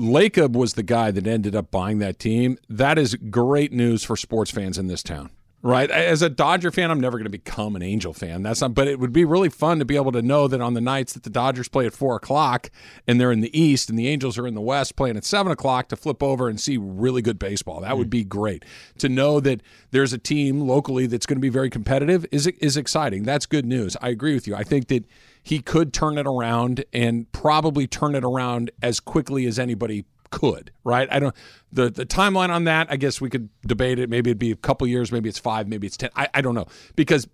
[0.03, 2.59] Lacob was the guy that ended up buying that team.
[2.69, 5.31] That is great news for sports fans in this town,
[5.63, 5.91] right?
[5.91, 8.43] As a Dodger fan, I'm never going to become an Angel fan.
[8.43, 8.75] That's not.
[8.75, 11.13] But it would be really fun to be able to know that on the nights
[11.13, 12.71] that the Dodgers play at four o'clock
[13.07, 15.53] and they're in the East and the Angels are in the West playing at seven
[15.53, 17.81] o'clock to flip over and see really good baseball.
[17.81, 18.11] That would mm.
[18.11, 18.65] be great
[18.99, 22.27] to know that there's a team locally that's going to be very competitive.
[22.33, 23.23] Is is exciting.
[23.23, 23.97] That's good news.
[24.03, 24.57] I agree with you.
[24.57, 25.05] I think that
[25.43, 30.73] he could turn it around and probably turn it around as quickly as anybody could,
[30.83, 31.07] right?
[31.13, 31.37] I don't
[31.71, 34.11] the the timeline on that, I guess we could debate it.
[34.11, 36.11] Maybe it'd be a couple years, maybe it's five, maybe it's ten.
[36.17, 36.67] I, I don't know.
[36.97, 37.29] Because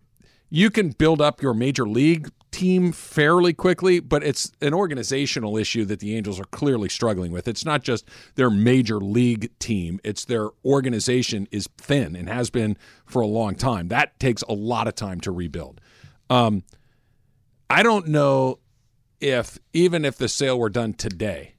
[0.51, 5.85] you can build up your major league team fairly quickly, but it's an organizational issue
[5.85, 7.47] that the Angels are clearly struggling with.
[7.47, 12.77] It's not just their major league team, it's their organization is thin and has been
[13.07, 13.89] for a long time.
[13.89, 15.81] That takes a lot of time to rebuild.
[16.31, 16.65] Um,
[17.71, 18.59] I don't know
[19.21, 21.55] if even if the sale were done today,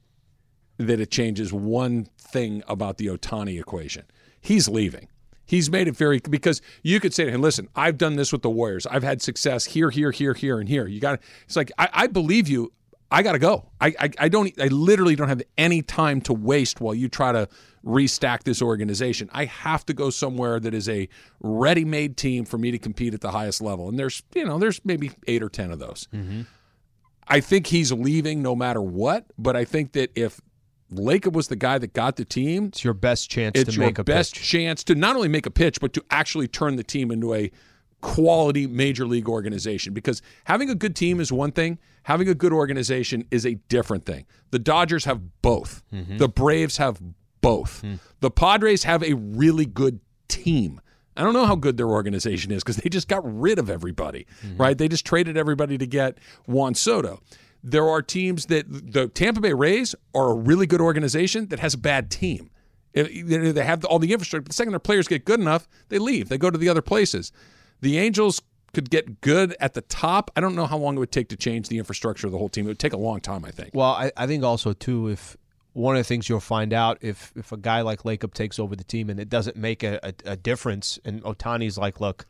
[0.86, 4.04] that it changes one thing about the Ohtani equation.
[4.40, 5.08] He's leaving.
[5.44, 8.42] He's made it very because you could say to him, "Listen, I've done this with
[8.42, 8.86] the Warriors.
[8.86, 10.86] I've had success here, here, here, here, and here.
[10.86, 12.72] You got." It's like I, I believe you.
[13.10, 13.66] I got to go.
[13.80, 14.52] I, I I don't.
[14.60, 17.48] I literally don't have any time to waste while you try to
[17.84, 19.28] restack this organization.
[19.32, 21.08] I have to go somewhere that is a
[21.40, 23.88] ready-made team for me to compete at the highest level.
[23.88, 26.06] And there's you know there's maybe eight or ten of those.
[26.14, 26.42] Mm-hmm.
[27.26, 29.26] I think he's leaving no matter what.
[29.36, 30.40] But I think that if
[30.92, 33.98] Lacob was the guy that got the team, It's your best chance it's to make
[33.98, 34.42] a best pitch.
[34.48, 37.50] chance to not only make a pitch, but to actually turn the team into a
[38.00, 39.92] quality major league organization.
[39.92, 44.04] Because having a good team is one thing, having a good organization is a different
[44.04, 44.26] thing.
[44.50, 46.16] The Dodgers have both, Mm-hmm.
[46.16, 47.00] the Braves have
[47.40, 47.94] both, Hmm.
[48.20, 50.80] the Padres have a really good team.
[51.16, 54.26] I don't know how good their organization is because they just got rid of everybody,
[54.44, 54.56] Mm-hmm.
[54.56, 54.76] right?
[54.78, 57.20] They just traded everybody to get Juan Soto.
[57.62, 61.74] There are teams that the Tampa Bay Rays are a really good organization that has
[61.74, 62.50] a bad team.
[62.92, 64.48] They have all the infrastructure.
[64.48, 66.28] The second their players get good enough, they leave.
[66.28, 67.32] They go to the other places.
[67.80, 68.42] The Angels
[68.72, 70.30] could get good at the top.
[70.36, 72.48] I don't know how long it would take to change the infrastructure of the whole
[72.48, 72.66] team.
[72.66, 73.70] It would take a long time, I think.
[73.74, 75.36] Well, I, I think also too if
[75.72, 78.74] one of the things you'll find out if if a guy like Lacob takes over
[78.74, 82.26] the team and it doesn't make a, a, a difference, and Ohtani's like, look,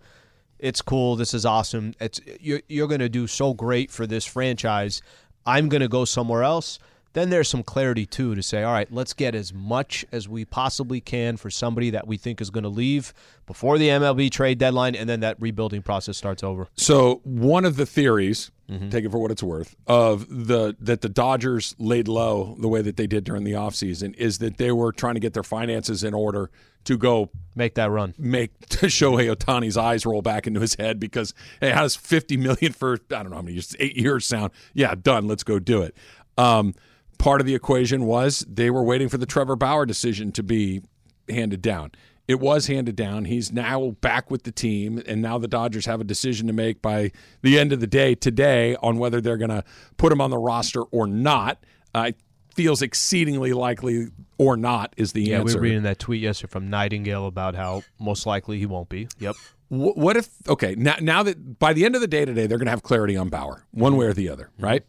[0.62, 4.24] it's cool, this is awesome, it's you're you're going to do so great for this
[4.24, 5.02] franchise.
[5.46, 6.78] I'm going to go somewhere else.
[7.12, 10.44] Then there's some clarity too to say, all right, let's get as much as we
[10.44, 13.12] possibly can for somebody that we think is going to leave
[13.46, 16.68] before the MLB trade deadline, and then that rebuilding process starts over.
[16.76, 18.90] So one of the theories, Mm-hmm.
[18.90, 22.80] take it for what it's worth, of the that the Dodgers laid low the way
[22.82, 26.04] that they did during the offseason is that they were trying to get their finances
[26.04, 26.52] in order
[26.84, 31.00] to go make that run, make to Shohei Ohtani's eyes roll back into his head
[31.00, 34.24] because hey, how does fifty million for I don't know how many years, eight years
[34.24, 34.52] sound?
[34.72, 35.26] Yeah, done.
[35.26, 35.96] Let's go do it.
[36.38, 36.76] Um,
[37.20, 40.82] part of the equation was they were waiting for the Trevor Bauer decision to be
[41.28, 41.92] handed down.
[42.26, 43.24] It was handed down.
[43.24, 46.80] He's now back with the team, and now the Dodgers have a decision to make
[46.80, 47.10] by
[47.42, 49.64] the end of the day today on whether they're going to
[49.96, 51.58] put him on the roster or not.
[51.94, 52.16] Uh, it
[52.54, 55.54] feels exceedingly likely or not is the Yeah, answer.
[55.54, 59.08] we were reading that tweet yesterday from Nightengale about how most likely he won't be.
[59.18, 59.34] Yep.
[59.68, 62.66] What if okay now now that by the end of the day today they're going
[62.66, 64.84] to have clarity on Bauer one way or the other, right?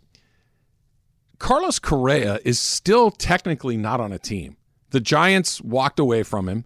[1.41, 4.57] Carlos Correa is still technically not on a team.
[4.91, 6.65] The Giants walked away from him.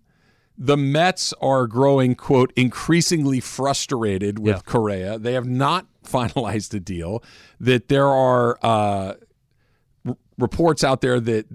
[0.57, 4.61] The Mets are growing quote increasingly frustrated with Yeah.
[4.65, 5.17] Correa.
[5.17, 7.23] They have not finalized a deal.
[7.59, 9.13] That there are uh,
[10.05, 11.45] r- reports out there that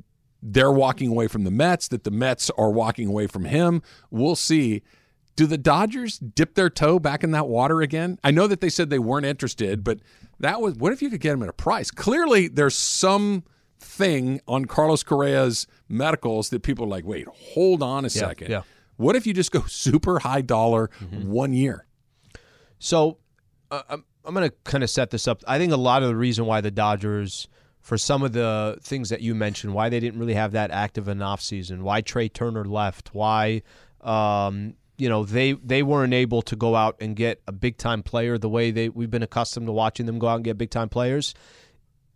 [0.43, 3.83] they're walking away from the Mets, that the Mets are walking away from him.
[4.11, 4.83] We'll see.
[5.41, 8.19] Do the Dodgers dip their toe back in that water again?
[8.23, 10.01] I know that they said they weren't interested, but
[10.39, 11.91] that was what if you could get him at a price?
[11.91, 13.45] Clearly, there's some
[13.79, 18.51] thing on Carlos Correa's medicals that people are like, wait, hold on a second.
[18.51, 18.63] yeah.
[18.99, 21.31] What if you just go super high dollar Mm-hmm.
[21.31, 21.87] one year?
[22.79, 23.17] So
[23.71, 25.43] uh, I'm, I'm going to kind of set this up.
[25.49, 27.49] I think a lot of the reason why the Dodgers,
[27.81, 31.09] for some of the things that you mentioned, why they didn't really have that active
[31.09, 33.63] an offseason, why Trea Turner left, why
[34.03, 38.03] um, you know they they weren't able to go out and get a big time
[38.03, 40.71] player the way they we've been accustomed to watching them go out and get big
[40.71, 41.35] time players.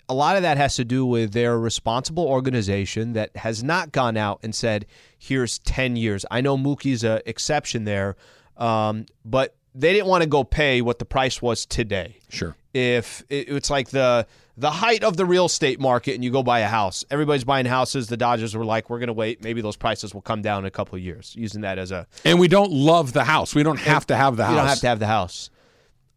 [0.07, 4.19] A lot of that has to do with their responsible organization that has not gone
[4.19, 4.85] out and said,
[5.19, 8.17] "Here's ten years." I know Mookie's a exception there,
[8.59, 12.19] um, but they didn't want to go pay what the price was today.
[12.29, 12.55] Sure.
[12.75, 14.27] If it, it's like the
[14.57, 17.67] the height of the real estate market and you go buy a house, everybody's buying
[17.67, 18.09] houses.
[18.09, 19.43] The Dodgers were like, "We're going to wait.
[19.43, 22.07] Maybe those prices will come down in a couple of years." Using that as a
[22.25, 23.55] And we don't love the house.
[23.55, 24.53] We don't have to have the house.
[24.53, 25.51] you don't have to have the house.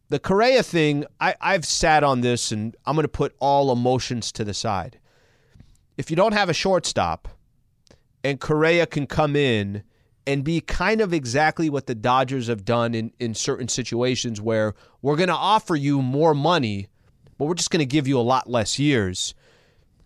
[0.10, 4.32] The Correa thing, I, I've sat on this and I'm going to put all emotions
[4.34, 5.00] to the side.
[5.98, 7.28] If you don't have a shortstop
[8.24, 9.84] and Correa can come in
[10.26, 14.76] and be kind of exactly what the Dodgers have done in, in certain situations where
[15.02, 16.88] we're going to offer you more money,
[17.38, 19.34] but we're just going to give you a lot less years.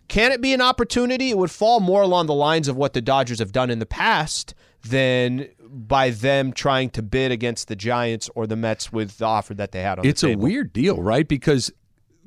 [0.08, 1.30] Can it be an opportunity?
[1.30, 3.86] It would fall more along the lines of what the Dodgers have done in the
[3.86, 4.54] past
[4.84, 9.54] than by them trying to bid against the Giants or the Mets with the offer
[9.54, 11.28] that they had on it's a weird deal, right?
[11.28, 11.72] Because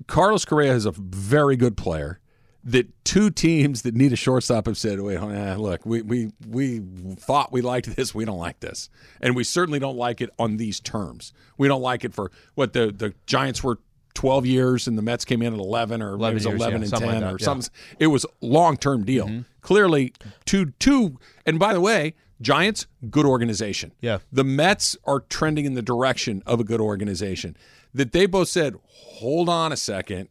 [0.06, 2.20] Carlos Correa is a very good player.
[2.66, 6.80] That two teams that need a shortstop have said, "Wait, look, we we we
[7.16, 8.88] thought we liked this, we don't like this,
[9.20, 11.34] and we certainly don't like it on these terms.
[11.58, 13.80] We don't like it for what the the Giants were."
[14.14, 16.72] 12 years and the Mets came in at 11 or 11 it was years, 11
[16.72, 17.44] yeah, and something 10 like or yeah.
[17.44, 17.70] something.
[17.98, 19.26] It was long-term deal.
[19.26, 19.40] Mm-hmm.
[19.60, 20.12] Clearly
[20.44, 23.92] two two and by the way, Giants good organization.
[24.00, 24.18] Yeah.
[24.30, 27.56] The Mets are trending in the direction of a good organization.
[27.94, 30.28] That they both said, "Hold on a second,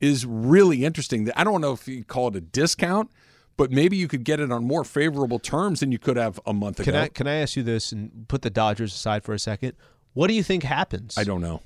[0.00, 1.24] is really interesting.
[1.24, 3.10] That I don't know if you call it a discount,
[3.56, 6.52] but maybe you could get it on more favorable terms than you could have a
[6.52, 7.02] month Can ago.
[7.02, 9.74] I can I ask you this and put the Dodgers aside for a second?
[10.14, 11.16] What do you think happens?
[11.18, 11.62] I don't know.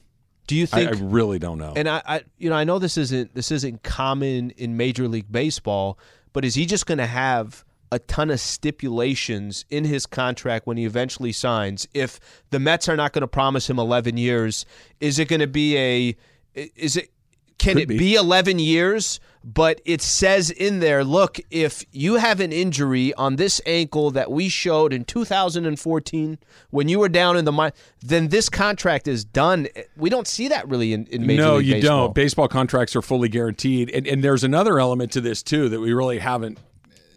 [0.47, 1.73] Do you I, think I really don't know.
[1.75, 5.31] And I, I, you know, I know this isn't this isn't common in Major League
[5.31, 5.99] Baseball,
[6.33, 10.77] but is he just going to have a ton of stipulations in his contract when
[10.77, 11.87] he eventually signs?
[11.95, 12.19] If
[12.51, 14.67] the Mets are not going to promise him 11 years,
[15.01, 16.17] is it going to be a?
[16.55, 17.11] Is it?
[17.59, 17.99] Can Could it be.
[17.99, 19.21] be 11 years?
[19.45, 24.31] But it says in there, look, if you have an injury on this ankle that
[24.31, 26.39] we showed in 2014
[26.71, 29.69] when you were down in the mine, then this contract is done.
[29.97, 32.07] We don't see that really in, in Major no, League you Baseball.
[32.07, 32.15] don't.
[32.15, 35.93] Baseball contracts are fully guaranteed, and and there's another element to this too that we
[35.93, 36.59] really haven't.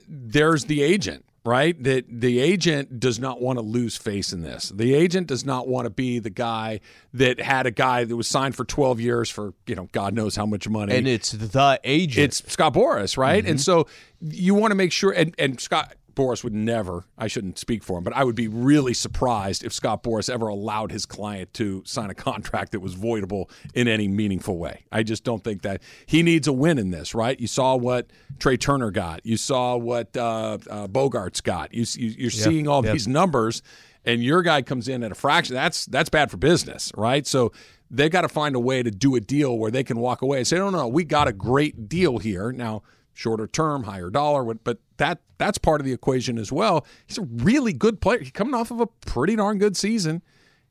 [0.08, 1.82] There's the agent, right?
[1.84, 4.70] That the agent does not want to lose face in this.
[4.70, 6.82] The agent does not want to be the guy
[7.14, 10.36] that had a guy that was signed for 12 years for you know God knows
[10.36, 12.26] how much money, and it's the agent.
[12.26, 13.44] it's Scott Boras, right?
[13.44, 13.52] Mm-hmm.
[13.52, 13.88] And so
[14.22, 17.98] you want to make sure, and, and Scott Boras would never, I shouldn't speak for
[17.98, 21.84] him, but I would be really surprised if Scott Boras ever allowed his client to
[21.86, 24.86] sign a contract that was voidable in any meaningful way.
[24.92, 27.40] I just don't think that he needs a win in this, right?
[27.40, 28.08] You saw what
[28.40, 32.84] Trea Turner got, you saw what uh, uh, Bogaerts got, you, you, you're seeing all
[32.84, 32.94] yep.
[32.94, 33.62] these numbers,
[34.06, 35.56] and your guy comes in at a fraction.
[35.56, 37.26] That's that's bad for business, right?
[37.26, 37.52] So
[37.90, 40.38] they've got to find a way to do a deal where they can walk away
[40.38, 42.52] and say, no, no, we got a great deal here.
[42.52, 42.84] Now,
[43.16, 46.86] shorter term, higher dollar, but that that's part of the equation as well.
[47.08, 48.20] He's a really good player.
[48.20, 50.22] He's coming off of a pretty darn good season.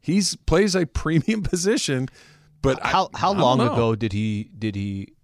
[0.01, 2.09] He's plays a premium position.
[2.62, 3.72] But I- how how I long know.
[3.72, 5.14] ago did he did he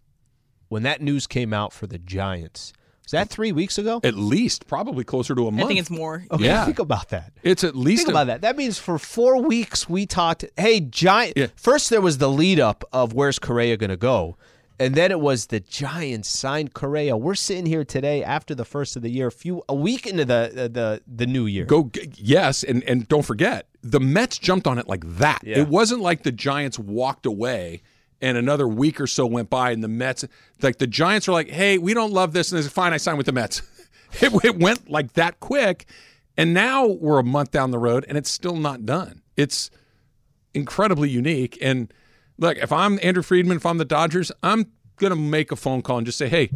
[0.68, 2.72] when that news came out for the Giants?
[3.04, 4.00] Was that three weeks ago?
[4.04, 5.64] At least, probably closer to a month.
[5.64, 6.24] I think it's more.
[6.30, 6.64] Okay, Yeah.
[6.64, 7.32] think about that.
[7.42, 8.42] It's at least Think a- about that.
[8.42, 10.44] That means for four weeks we talked.
[10.56, 11.36] Hey, Giant.
[11.36, 11.48] Yeah.
[11.56, 14.36] First there was the lead up of where's Correa going to go,
[14.80, 17.16] and then it was the Giants signed Correa.
[17.16, 20.24] We're sitting here today after the first of the year, a few a week into
[20.24, 21.66] the the the, the new year.
[21.66, 25.40] Go yes, and and don't forget the Mets jumped on it like that.
[25.44, 25.58] Yeah.
[25.58, 27.82] It wasn't like the Giants walked away
[28.22, 30.24] and another week or so went by and the Mets
[30.62, 33.18] like the Giants are like, hey, we don't love this, and it's fine, I signed
[33.18, 33.62] with the Mets.
[34.20, 35.86] it, it went like that quick,
[36.36, 39.20] and now we're a month down the road and it's still not done.
[39.36, 39.70] It's
[40.54, 41.58] incredibly unique.
[41.60, 41.92] And
[42.40, 44.66] look, if I'm Andrew Friedman, if I'm the Dodgers, I'm
[44.96, 46.50] gonna make a phone call and just say, hey,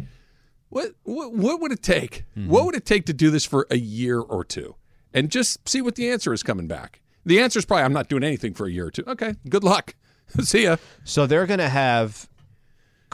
[0.67, 2.25] what what, what would it take?
[2.37, 2.49] Mm-hmm.
[2.49, 4.75] What would it take to do this for a year or two,
[5.13, 7.01] and just see what the answer is coming back?
[7.25, 9.03] The answer is probably I'm not doing anything for a year or two.
[9.07, 9.95] Okay, good luck.
[10.41, 10.77] see ya.
[11.03, 12.27] So they're going to have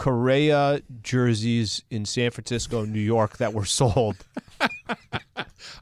[0.02, 4.18] Correa jerseys in San Francisco, New York that were sold.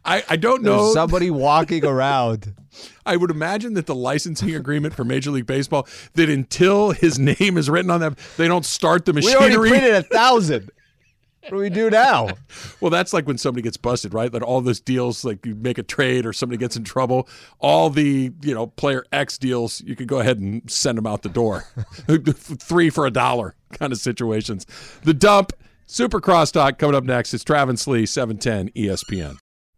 [0.03, 0.93] I, I don't There's know.
[0.93, 2.53] somebody walking around.
[3.05, 7.57] I would imagine that the licensing agreement for Major League Baseball that until his name
[7.57, 9.51] is written on them, they don't start the machinery.
[9.51, 10.69] We already printed a thousand.
[11.43, 12.27] What do we do now?
[12.81, 14.29] Well, that's like when somebody gets busted, right?
[14.29, 17.89] That all those deals, like you make a trade or somebody gets in trouble, all
[17.89, 21.29] the you know player X deals, you could go ahead and send them out the
[21.29, 21.63] door,
[22.59, 24.65] three for a dollar kind of situations.
[25.03, 25.53] The dump,
[25.85, 27.33] Super Crosstalk coming up next.
[27.33, 29.37] It's Travis Lee, seven ten E ESPN.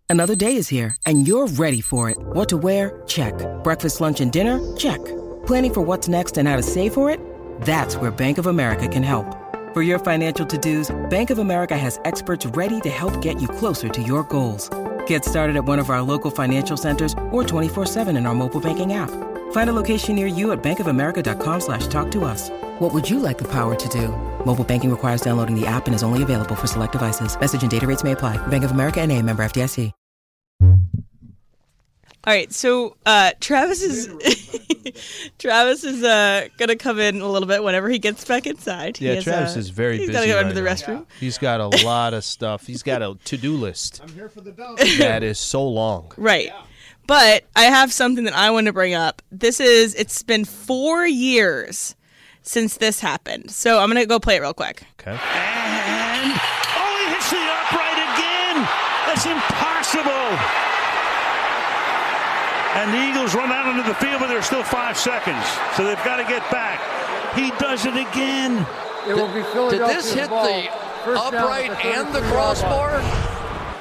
[0.10, 2.18] Another day is here, and you're ready for it.
[2.20, 3.02] What to wear?
[3.08, 3.34] Check.
[3.64, 4.60] Breakfast, lunch, and dinner?
[4.76, 5.00] Check.
[5.46, 7.18] Planning for what's next and how to save for it?
[7.62, 9.26] That's where Bank of America can help.
[9.74, 13.88] For your financial to-dos, Bank of America has experts ready to help get you closer
[13.88, 14.70] to your goals.
[15.06, 18.92] Get started at one of our local financial centers or 24-7 in our mobile banking
[18.92, 19.10] app.
[19.52, 22.50] Find a location near you at bankofamerica.com slash talk to us.
[22.80, 24.10] What would you like the power to do?
[24.46, 27.40] Mobile banking requires downloading the app and is only available for select devices.
[27.40, 28.36] Message and data rates may apply.
[28.48, 29.94] Bank of America and a member FDIC.
[32.24, 34.08] All right, so uh, Travis is
[35.40, 38.98] Travis is uh, gonna come in a little bit whenever he gets back inside.
[38.98, 40.14] He Yeah, has, Travis uh, is very he's busy.
[40.14, 40.72] gotta go right into the now.
[40.72, 41.06] restroom.
[41.20, 42.68] He's got a lot of stuff.
[42.68, 44.02] He's got a to-do list.
[44.04, 44.78] I'm here for the dump.
[45.00, 46.12] That is so long.
[46.16, 46.52] Right.
[47.08, 49.22] But I have something that I want to bring up.
[49.32, 51.96] This is it's been four years
[52.42, 53.52] since this happened.
[53.52, 54.84] So I'm gonna go play it real quick.
[55.00, 55.12] Okay.
[55.12, 56.32] And
[56.78, 58.68] oh, he hits the upright again.
[59.08, 60.72] That's impossible.
[62.74, 65.46] And the Eagles run out into the field, but there's still five seconds,
[65.76, 66.80] so they've got to get back.
[67.36, 68.66] He does it again.
[69.08, 69.42] It will be
[69.78, 70.70] Did this hit the
[71.12, 73.02] upright and the crossbar?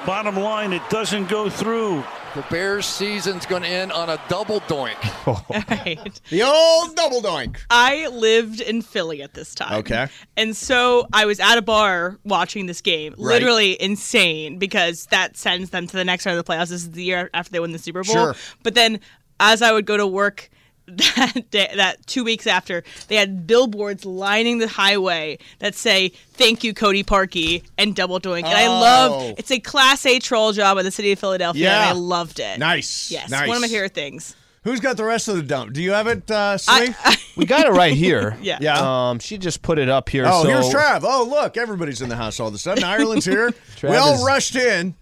[0.04, 2.02] Bottom line, it doesn't go through.
[2.34, 4.96] The Bears' season's going to end on a double doink.
[5.70, 6.20] Right.
[6.30, 7.56] The old double doink.
[7.70, 9.80] I lived in Philly at this time.
[9.80, 10.06] Okay.
[10.36, 13.12] And so I was at a bar watching this game.
[13.12, 13.34] Right.
[13.34, 16.68] Literally insane because that sends them to the next round of the playoffs.
[16.68, 18.14] This is the year after they win the Super Bowl.
[18.14, 18.34] Sure.
[18.62, 19.00] But then
[19.38, 20.50] as I would go to work
[20.98, 26.64] that day, that two weeks after, they had billboards lining the highway that say "Thank
[26.64, 28.70] you, Cody Parkey" and "Double Doink." And I Oh.
[28.80, 31.80] love it's a Class A troll job of the city of Philadelphia, Yeah.
[31.80, 32.58] and I loved it.
[32.58, 33.10] Nice.
[33.10, 33.46] Yes, Nice.
[33.48, 34.34] one of my favorite things.
[34.62, 35.72] Who's got the rest of the dump?
[35.72, 36.58] Do you have it, uh?
[37.36, 38.36] We got it right here.
[38.42, 38.58] Yeah.
[38.60, 39.10] Yeah.
[39.10, 40.24] Um, she just put it up here.
[40.26, 41.00] Oh, so, here's Trav.
[41.04, 42.84] Oh, look, everybody's in the house all of a sudden.
[42.84, 43.46] Ireland's here.
[43.82, 44.94] we Trav all is- rushed in.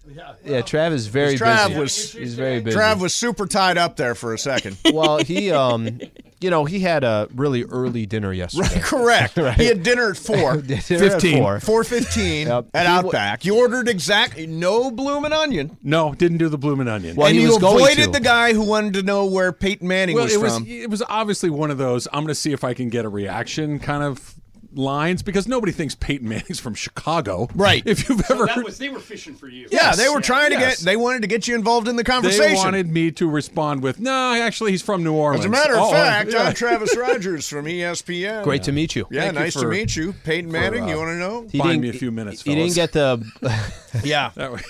[0.45, 1.79] Yeah, Trav is very Trav busy.
[1.79, 2.77] was He's very busy.
[2.77, 4.77] Trav was super tied up there for a second.
[4.93, 5.99] well, he um,
[6.41, 8.67] you know, he had a really early dinner yesterday.
[8.99, 9.59] Right, Correct.
[9.59, 10.57] He had dinner at four.
[10.57, 11.37] Dinner at 15.
[11.43, 11.59] four.
[11.59, 12.67] Four fifteen Yep.
[12.73, 13.45] at He wa- Outback.
[13.45, 17.15] You ordered exactly no bloomin' onion, No, didn't do the bloomin' onion.
[17.15, 18.11] Well, and he you was avoided to.
[18.11, 20.67] the guy who wanted to know where Peyton Manning well, was it was from.
[20.67, 22.07] it was obviously one of those.
[22.07, 24.35] I'm going to see if I can get a reaction kind of
[24.73, 27.81] lines because nobody thinks Peyton Manning's from Chicago, Right.
[27.85, 29.67] If you've ever That heard, was they were fishing for you.
[29.71, 30.79] yeah, they were trying to yes.
[30.79, 30.85] get.
[30.85, 32.49] They wanted to get you involved in the conversation.
[32.49, 35.73] they wanted me to respond with, "No, actually, he's from New Orleans." As a matter
[35.73, 36.43] of Oh, fact, yeah.
[36.43, 38.43] I'm Travis Rogers from ESPN.
[38.43, 39.07] Great to meet you.
[39.09, 40.83] Yeah, Thank you nice to meet you, Peyton Manning.
[40.83, 41.47] uh, you want to know?
[41.51, 43.23] He Find me a few minutes, He didn't get the,
[44.03, 44.61] Yeah, that way.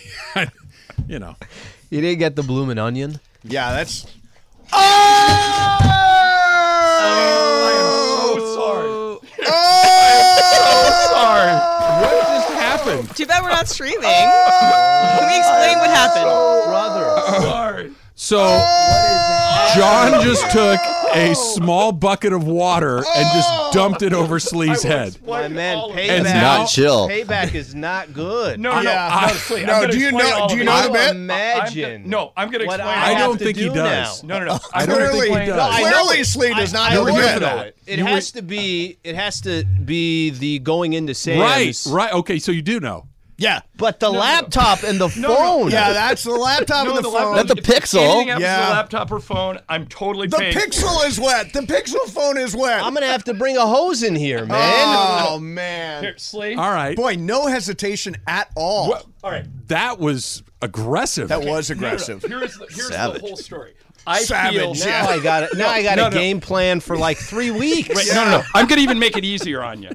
[1.07, 1.35] you know,
[1.89, 3.19] he didn't get the bloomin' onion.
[3.43, 4.05] yeah, that's.
[4.71, 5.95] Oh,
[12.89, 13.15] happened?
[13.15, 14.03] Too bad we're not streaming.
[14.03, 16.25] Oh, Can we explain what happened?
[16.67, 17.41] Brother.
[17.41, 17.91] Sorry.
[18.15, 18.39] So
[19.75, 20.79] John just took
[21.13, 23.71] a small bucket of water and just oh.
[23.73, 25.17] dumped it over Slee's head.
[25.25, 26.23] My man, And payback.
[26.23, 27.07] now- Not chill.
[27.09, 28.59] Payback is not good.
[28.59, 29.19] No, no, Yeah.
[29.21, 30.71] no, no, Slee, I'm No, gonna do you explain know- all do of you know
[30.71, 31.09] I the will bit?
[31.09, 32.09] I'm imagine.
[32.09, 32.97] no, I'm going to what explain.
[32.97, 34.23] I I have don't to think he do does.
[34.23, 34.39] now.
[34.39, 34.59] no, no, no.
[34.73, 35.75] I don't Clearly- think he No, does.
[35.75, 36.25] I know Clearly, it.
[36.25, 37.67] Slee does not I, know I the know bit.
[37.67, 37.93] it.
[37.93, 38.97] It You has to be.
[39.03, 41.87] It has to be the going into Sam's.
[41.87, 42.13] Right, right.
[42.13, 43.05] Okay, so you do know.
[43.39, 44.19] Yeah, But the no, no.
[44.19, 45.35] laptop and the No, no.
[45.35, 45.71] phone.
[45.71, 47.35] yeah, that's the laptop No, and the, the phone.
[47.35, 48.25] laptop, Not the Pixel.
[48.25, 48.35] Yeah.
[48.65, 50.53] the laptop or phone, I'm totally the paying.
[50.53, 51.53] Pixel is wet.
[51.53, 52.83] The Pixel phone is wet.
[52.83, 54.57] I'm gonna have to bring a hose in here, man.
[55.27, 56.15] oh man, Here,
[56.59, 56.95] All right.
[56.95, 58.89] boy, no hesitation at all.
[58.89, 59.45] Well, All right.
[59.69, 61.29] that was aggressive.
[61.29, 61.87] That was No, no, no.
[61.87, 62.21] aggressive.
[62.23, 63.73] Here's the, here's the whole story.
[64.07, 65.01] I Savage, feel yeah.
[65.03, 65.49] Now I got it.
[65.57, 66.17] Now I got no, a no.
[66.17, 67.89] game plan for like three weeks.
[67.89, 68.43] Wait, No, no, no.
[68.55, 69.91] I'm going to even make it easier on you.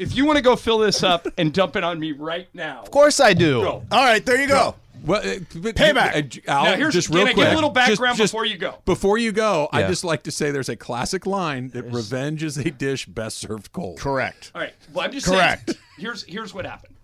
[0.00, 2.80] If you want to go fill this up and dump it on me right now,
[2.80, 3.60] Of course I do.
[3.60, 3.84] go.
[3.92, 4.74] All right, there you go.
[5.04, 6.40] Well, uh, but- Payback.
[6.48, 7.44] uh, Al, Now, here's- just can real I quick.
[7.46, 8.76] give a little background just before you go?
[8.86, 9.88] Before you go, I Yeah.
[9.88, 13.72] just like to say there's a classic line that revenge is a dish best served
[13.72, 13.98] cold.
[13.98, 14.52] Correct.
[14.54, 14.74] All right.
[14.92, 15.70] Well, I'm just Correct.
[15.70, 15.78] saying.
[15.98, 16.94] Here's here's what happened.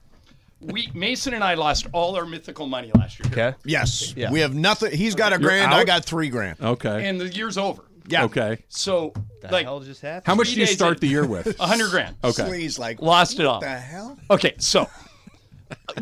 [0.61, 3.31] We Mason and I lost all our mythical money last year.
[3.31, 3.57] Okay.
[3.67, 4.31] Yes, Yeah.
[4.31, 4.91] we have nothing.
[4.97, 5.73] He's got a grand.
[5.73, 5.87] I out?
[5.87, 6.57] got three grand.
[6.63, 7.07] Okay.
[7.07, 7.83] And the year's over.
[8.09, 8.25] Yeah.
[8.25, 8.65] Okay.
[8.69, 9.13] So,
[9.51, 10.27] like, hell just happened?
[10.27, 11.57] How much do you days start in- the year with?
[11.61, 12.17] A hundred grand.
[12.23, 12.43] Okay.
[12.45, 13.61] Sleaze like Lost it all.
[13.61, 14.19] The hell?
[14.31, 14.89] Okay, so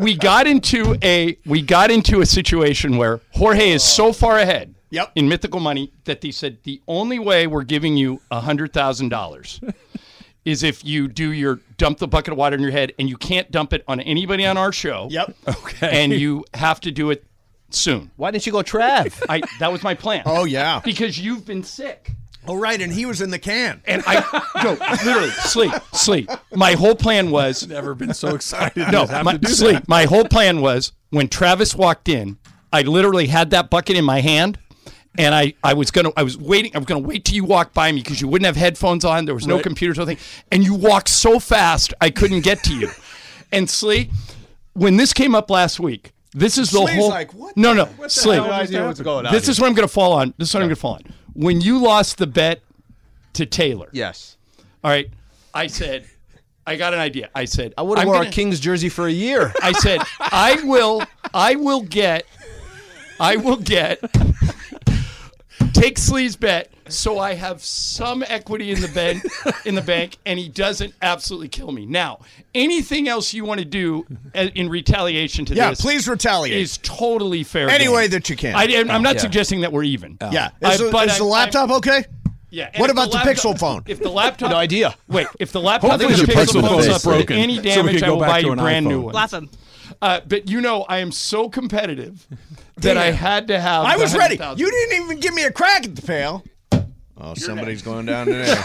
[0.01, 4.13] we got into a we got into a situation where Jorge is so oh.
[4.13, 5.13] far ahead Yep.
[5.17, 9.09] in mythical money that they said the only way we're giving you a hundred thousand
[9.09, 9.61] dollars
[10.45, 13.17] is if you do your dump the bucket of water in your head and you
[13.17, 15.09] can't dump it on anybody on our show.
[15.11, 15.35] Yep.
[15.49, 16.05] Okay.
[16.05, 17.25] And you have to do it
[17.75, 18.11] soon.
[18.17, 19.23] Why didn't you go Trav?
[19.29, 20.23] I that was my plan.
[20.27, 20.81] Oh yeah.
[20.85, 22.11] Because you've been sick.
[22.47, 23.81] Oh right, and he was in the can.
[23.87, 24.17] And I
[24.63, 24.73] no,
[25.05, 26.31] literally sleep, sleep.
[26.55, 28.87] My whole plan was Never been so excited.
[28.93, 29.77] no, to have my, to sleep.
[29.77, 29.89] that.
[29.89, 32.37] My whole plan was when Travis walked in,
[32.73, 34.59] I literally had that bucket in my hand,
[35.17, 37.73] and I, I was gonna I was waiting I was gonna wait till you walked
[37.73, 39.25] by me because you wouldn't have headphones on.
[39.25, 39.63] There was no Right.
[39.65, 40.23] computers or anything,
[40.53, 42.91] and you walked so fast I couldn't get to you.
[43.53, 44.11] and Slee,
[44.75, 47.75] when this came up last week, this is the Slee's whole like, what no the-
[47.75, 48.35] no what the Slee.
[48.35, 49.33] hell No idea what's going on.
[49.33, 49.53] This here.
[49.53, 50.35] is what I'm gonna fall on.
[50.37, 51.03] This is what I'm gonna fall on.
[51.35, 52.61] When you lost the bet
[53.35, 54.37] to Taylor, yes.
[54.83, 55.09] all right,
[55.55, 56.07] I said.
[56.67, 57.29] I got an idea.
[57.35, 59.53] I said I would have I'm wore gonna- a Kings jersey for a year.
[59.63, 61.03] I said, I will,
[61.35, 62.25] I will get,
[63.21, 64.01] I will get,
[65.75, 69.25] take Slee's bet so I have some equity in the bank,
[69.65, 71.87] in the bank, and he doesn't absolutely kill me.
[71.87, 72.21] Now,
[72.55, 76.59] anything else you want to do uh, in retaliation to Yeah, this please retaliate.
[76.61, 77.69] is totally fair.
[77.71, 77.95] Any game.
[77.95, 78.55] way that you can.
[78.55, 79.21] I, am not Yeah.
[79.23, 80.19] suggesting that we're even.
[80.31, 80.51] yeah.
[80.61, 82.05] Is, the, but is I'm- laptop okay?
[82.51, 82.71] Yeah.
[82.73, 83.83] and What about the laptop- Pixel phone?
[83.87, 84.95] If the laptop, No idea.
[85.09, 87.59] Wait, if the laptop Hopefully and the the Pixel Pixel phone's phone not broken, any
[87.59, 89.13] damage, can I will buy you a an brand new one.
[89.13, 89.51] Bless him.
[90.01, 92.27] Uh, but you know, I am so competitive
[92.79, 93.85] that I had to have.
[93.85, 94.37] I was ready.
[94.37, 94.59] 100,000.
[94.59, 96.45] You didn't even give me a crack at the pail.
[97.17, 98.55] Oh, somebody's going down today.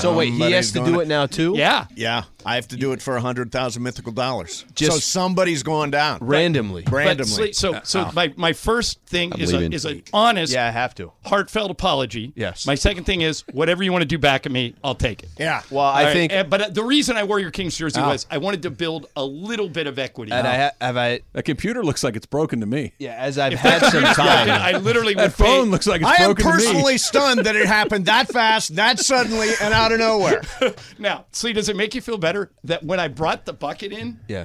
[0.00, 1.54] So wait, he has to do it now too.
[1.56, 1.86] Yeah.
[1.94, 4.64] Yeah, I have to do it for a hundred thousand mythical dollars.
[4.74, 6.84] Just- so somebody's going down randomly.
[6.90, 7.48] randomly.
[7.48, 10.70] But so, so my, my first thing I'm is a, is an honest, Yeah, I
[10.70, 11.12] have to.
[11.24, 12.32] heartfelt apology.
[12.36, 12.66] Yes.
[12.66, 15.28] My second thing is whatever you want to do back at me, I'll take it.
[15.38, 15.62] yeah.
[15.70, 18.00] Well, I All right, think, and- but uh, the reason I wore your Kings jersey
[18.00, 20.32] was I wanted to build a little bit of equity.
[20.32, 21.20] and I ha- have I.
[21.32, 22.92] That computer looks like it's broken to me.
[22.98, 24.50] Yeah, as I've had some Yeah, time.
[24.50, 26.64] I literally That would pay- phone looks like it's I am broken to me.
[26.64, 30.42] personally stunned that it happened that fast, that suddenly, and out of nowhere.
[30.98, 32.33] Now, see, does it make you feel better
[32.64, 34.44] that when I brought the bucket in, yeah.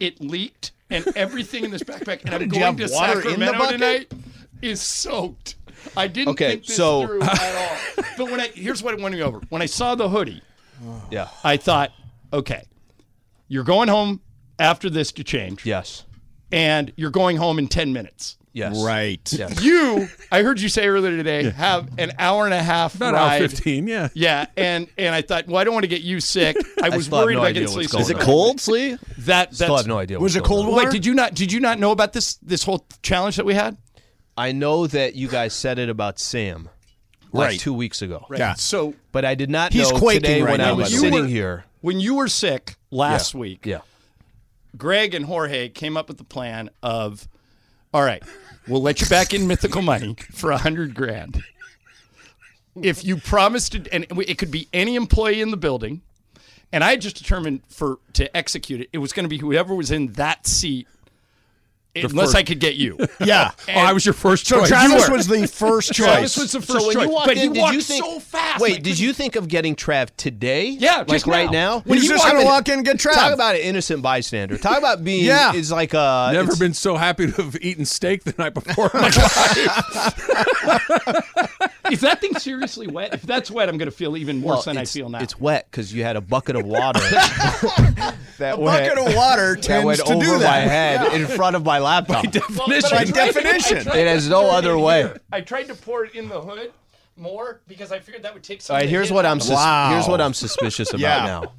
[0.00, 3.70] it leaked and everything in this backpack, and I'm going to water in the Sacramento
[3.70, 4.12] tonight
[4.60, 5.56] is soaked.
[5.96, 7.38] I didn't Okay, think this so- through at
[7.98, 8.04] all.
[8.16, 9.40] But when I here's what it won me over.
[9.48, 10.42] When I saw the hoodie,
[11.10, 11.28] Yeah.
[11.44, 11.90] I thought,
[12.32, 12.62] okay,
[13.48, 14.20] you're going home
[14.58, 16.04] after this to change, Yes.
[16.52, 18.36] and you're going home in ten minutes.
[18.54, 18.82] Yes.
[18.84, 19.32] Right.
[19.32, 19.62] Yes.
[19.64, 23.40] You, I heard you say earlier today, have an hour and a half About ride.
[23.42, 24.08] hour 15, yeah.
[24.14, 26.56] Yeah, and and I thought, well, I don't want to get you sick.
[26.82, 27.90] I was still have worried no about idea getting what's sleep.
[27.92, 28.22] going Is it on.
[28.22, 28.98] cold, Slee?
[29.18, 30.18] That Still have no idea.
[30.20, 32.86] Was it cold Wait, did you not did you not know about this this whole
[33.02, 33.76] challenge that we had?
[34.36, 36.68] I know that you guys said it about Sam,
[37.32, 37.60] like Right.
[37.60, 38.26] two weeks ago.
[38.34, 38.54] Yeah.
[38.54, 41.12] So But I did not He's know quaking today right when now, I was sitting
[41.22, 41.64] were- here.
[41.80, 43.80] when you were sick last week, Yeah.
[44.76, 47.28] Greg and Jorge came up with the plan of,
[47.92, 48.22] all right,
[48.68, 51.42] we'll let you back in mythical money for a hundred grand.
[52.80, 56.02] If you promise to, and it could be any employee in the building,
[56.72, 59.90] and I just determined for to execute it, it was going to be whoever was
[59.90, 60.88] in that seat,
[61.94, 62.98] unless first- I could get you.
[63.24, 63.50] Yeah.
[63.68, 64.68] Oh, I was your first So choice.
[64.68, 66.06] Travis was the first choice.
[66.06, 67.80] Travis was the first so when choice, you walked but in, he did walked you
[67.80, 68.60] think, so fast.
[68.60, 70.66] I Wait, did you think of getting Trav today?
[70.68, 71.76] Yeah, like just right now.
[71.76, 71.80] now.
[71.84, 73.14] When He's he just walked going to in- walk in and get Trav.
[73.14, 74.58] Talk about an innocent bystander.
[74.58, 75.54] Talk about being Yeah.
[75.54, 78.90] is like a Never it's- been so happy to have eaten steak the night before
[78.92, 79.28] in my life.
[81.90, 83.12] Is that thing seriously wet?
[83.12, 85.20] If that's wet, I'm going to feel even worse well, than I feel now.
[85.20, 87.00] It's wet because you had a bucket of water.
[88.38, 90.68] that A bucket of water that tends went to over do my that.
[91.10, 92.24] head in front of my laptop.
[92.34, 93.78] Well, but By I tried to- definition.
[93.78, 95.02] I tried It has no other way.
[95.02, 95.20] here.
[95.32, 96.72] I tried to pour it in the hood
[97.16, 98.74] more because I figured that would take some.
[98.74, 99.90] All right, here's what I'm sus- Wow.
[99.92, 101.24] here's what I'm suspicious about Yeah.
[101.26, 101.52] now.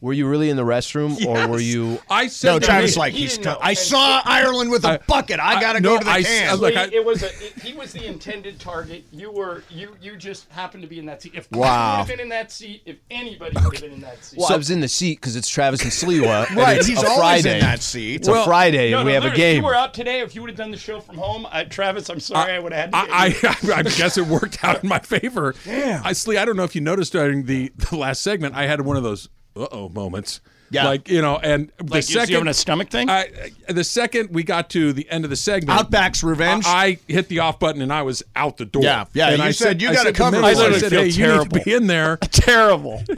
[0.00, 3.12] Were you really in the restroom or were you I said No, Travis he- like
[3.14, 3.36] he he's.
[3.36, 5.40] didn't co- I And- saw Ireland with a I- bucket.
[5.40, 6.48] I I- got to no, go to the I- can.
[6.50, 9.04] I- look, He- it was a, it- he was the intended target.
[9.10, 11.32] You were you you just happened to be in that seat.
[11.34, 11.90] If Craig Wow.
[11.94, 14.38] would have been in that seat, if anybody would have been in that seat.
[14.38, 16.46] Well, I was in the seat because it's Travis and Sliwa.
[16.48, 17.54] and right, it's he's a always Friday.
[17.54, 18.14] in that seat.
[18.20, 19.62] It's a Friday no, and no, we have a literally, If game.
[19.62, 22.08] you were out today, if you would have done the show from home, I, Travis,
[22.08, 23.14] I'm sorry, I, would have had to.
[23.14, 23.64] I, get.
[23.68, 25.56] I, I guess it worked out in my favor.
[25.64, 26.06] Damn.
[26.06, 28.80] I, Slee, I don't know if you noticed during the, the last segment, I had
[28.82, 29.28] one of those
[29.58, 30.40] uh oh moments.
[30.70, 30.84] Yeah.
[30.84, 32.34] Like, you know, and the Like, you- you second.
[32.34, 33.08] having a stomach thing?
[33.08, 33.30] I,
[33.68, 36.64] the second we got to the end of the segment, Outback's revenge.
[36.66, 38.82] I, I hit the off button and I was out the door.
[38.82, 40.72] Yeah, yeah, And you I said you gotta said cover Miller, for it.
[40.72, 42.16] I I said, feel hey, you need to be in there.
[42.20, 43.02] terrible.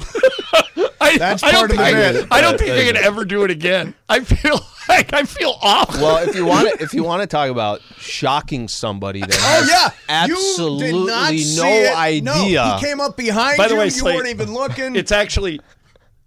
[1.02, 2.26] I, That's I don't part of think the I, bit.
[2.30, 3.94] I don't think I could ever do it again.
[4.08, 6.00] I feel like I feel awful.
[6.02, 9.66] Well, if you want to, if you want to talk about shocking somebody that Oh
[9.68, 11.96] yeah, absolutely you did not see no it.
[11.96, 12.22] idea.
[12.64, 13.78] No, he came up behind By the you.
[13.80, 14.94] way, you Slate, weren't even looking.
[14.94, 15.60] It's actually,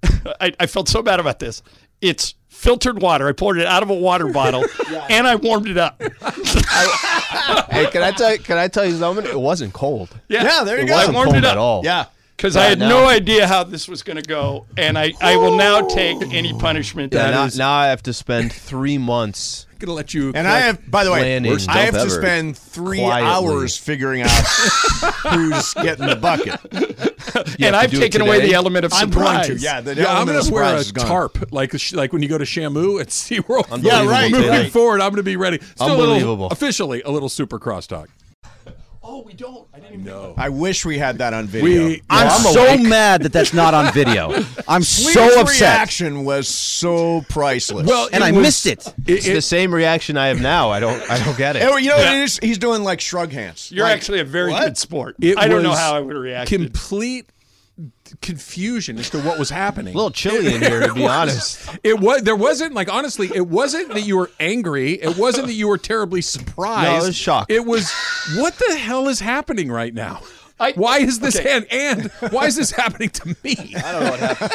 [0.42, 1.62] I, I felt so bad about this.
[2.02, 3.28] It's filtered water.
[3.28, 4.64] I poured it out of a water bottle,
[5.10, 6.02] and I warmed it up.
[6.02, 8.34] hey, can I tell?
[8.34, 9.26] You, can I tell you something?
[9.26, 10.10] It wasn't cold.
[10.28, 10.94] Yeah, there you It go.
[10.96, 11.82] wasn't I warmed cold it up at all.
[11.84, 12.06] Yeah.
[12.36, 12.90] Because Yeah, I had no.
[12.90, 16.52] no idea how this was going to go, and I, I will now take any
[16.58, 17.14] punishment.
[17.14, 19.66] Yeah, that now, is- now I have to spend three months.
[19.86, 20.32] Gonna let you.
[20.34, 21.38] And I have, by the way.
[21.38, 23.30] I have to spend three quietly.
[23.30, 24.30] hours figuring out
[25.30, 26.60] who's getting the bucket.
[27.58, 29.48] You and I've taken away the element of I'm surprise.
[29.48, 29.64] going to.
[29.64, 31.08] Yeah, the Yeah, I'm gonna wear a is gone.
[31.08, 33.82] tarp, like like when you go to Shamu at SeaWorld.
[33.84, 34.72] Yeah, right, Moving right.
[34.72, 35.60] forward, I'm gonna be ready.
[35.76, 36.48] Still a little- Unbelievable.
[36.48, 38.08] officially, a little super crosstalk.
[39.06, 39.68] Oh, we don't.
[39.74, 40.34] I didn't even know.
[40.38, 41.88] I wish we had that on video.
[41.88, 44.32] We- I'm, Well, so mad that that's not on video.
[44.68, 45.60] I'm Slee's so upset.
[45.60, 47.86] reaction was so priceless.
[47.86, 48.94] Well, And I was- missed it.
[49.06, 50.70] It's the same reaction I have now.
[50.72, 51.02] I don't.
[51.12, 51.64] I don't get it.
[51.70, 52.22] Oh, you know Yeah.
[52.22, 52.40] what?
[52.42, 53.72] He's doing like shrug hands.
[53.72, 54.64] You're Like, actually a very what?
[54.64, 55.16] good sport.
[55.22, 56.50] It I don't know how I would react.
[56.50, 57.28] Complete
[58.22, 59.94] confusion as to what was happening.
[59.94, 61.70] A little chilly in here, to be honest.
[61.84, 64.94] It was there wasn't like honestly, it wasn't that you were angry.
[64.94, 66.90] It wasn't that you were terribly surprised.
[66.90, 67.52] No, I was shocked.
[67.52, 67.92] It was
[68.36, 70.22] what the hell is happening right now?
[70.60, 71.58] I- why is this okay.
[71.58, 73.74] and and why is this happening to me?
[73.76, 74.52] I don't know what happened.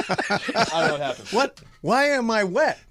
[0.56, 1.28] I don't know what happened.
[1.30, 1.60] What?
[1.80, 2.78] Why am I wet?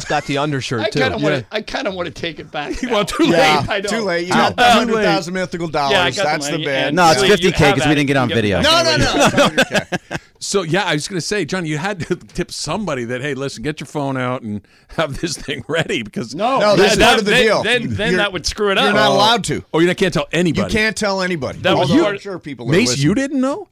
[0.00, 1.00] It's got the undershirt I too.
[1.00, 1.46] kind of want to.
[1.54, 2.82] I kind of want to take it back.
[2.82, 2.90] now.
[2.90, 3.30] Well, too late.
[3.32, 3.90] Yeah, I don't.
[3.90, 4.26] too late.
[4.26, 5.92] You got Uh, hundred thousand mythical dollars.
[5.92, 6.74] Yeah, I got the That's the, money, bid.
[6.74, 8.60] and- No, it's You- you 50K because we didn't get on video.
[8.60, 9.80] No, no, no.
[10.42, 13.34] So yeah, I was going to say, John, you had to tip somebody that hey,
[13.34, 17.04] listen, get your phone out and have this thing ready because No, No, that's that-
[17.06, 17.62] part of the then, deal.
[17.62, 18.84] Then, then You're- that would screw it up.
[18.84, 19.62] You're not allowed to.
[19.74, 20.72] oh, you can't tell anybody.
[20.72, 21.58] You can't tell anybody.
[21.58, 23.68] That was Although sure people Mace, you didn't know.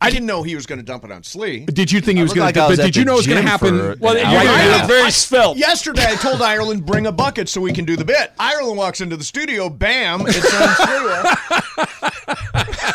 [0.00, 1.64] I didn't know he was going to dump it on Slee.
[1.66, 2.62] Did you think he was going like to?
[2.62, 3.96] I was but did you know it was going to happen?
[3.98, 4.88] Well, you're, hour and a you're half.
[4.88, 5.56] very svelte.
[5.56, 8.32] Yesterday, I told Ireland bring a bucket so we can do the bit.
[8.38, 9.68] Ireland walks into the studio.
[9.68, 10.22] Bam!
[10.26, 12.32] It's on Slee.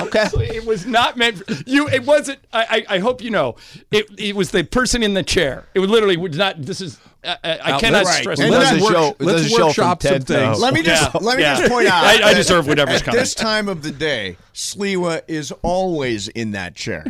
[0.00, 0.28] Okay.
[0.54, 1.88] It was not meant for you.
[1.88, 2.38] It wasn't.
[2.52, 3.56] I, I, I hope you know.
[3.90, 5.66] It, it was the person in the chair.
[5.74, 6.60] It was literally was not.
[6.60, 6.98] This is.
[7.24, 8.38] I, I, I cannot let's- stress.
[8.40, 8.60] and enough.
[8.60, 9.02] Let's let's work- show.
[9.18, 10.60] let's Let's a show from workshop some things.
[10.60, 11.56] Let me just Yeah, let me yeah.
[11.58, 12.04] just point out.
[12.04, 13.20] I- I deserve whatever's at coming.
[13.20, 17.04] this time of the day, Sliwa is always in that chair.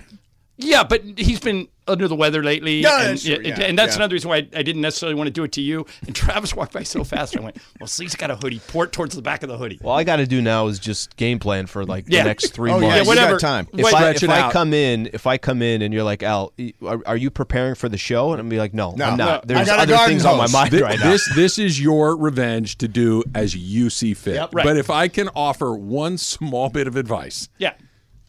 [0.57, 2.81] Yeah, but he's been under the weather lately.
[2.81, 3.97] Yeah, and, that's true, yeah, and that's yeah.
[4.01, 5.87] another reason why I, I didn't necessarily want to do it to you.
[6.07, 8.61] And Travis walked by so fast, I went, "Well, Slee's got a hoodie.
[8.69, 11.17] Port towards the back of the hoodie." All I got to do now is just
[11.17, 12.23] game plan for like Yeah.
[12.23, 12.99] the next three Oh, yeah, months.
[12.99, 13.39] you got whatever.
[13.39, 13.69] time.
[13.73, 16.53] If Wait, I, if I come in, if I come in and you're like, Al,
[16.87, 18.33] are, are you preparing for the show?
[18.33, 19.05] And I'm be like, no, No.
[19.07, 19.43] I'm not.
[19.45, 21.11] I There's got a other garden things on my mind Thi- right now.
[21.11, 24.35] this this is your revenge to do as you see fit.
[24.37, 24.65] Yep, right.
[24.65, 27.75] But if I can offer one small bit of advice, Yeah.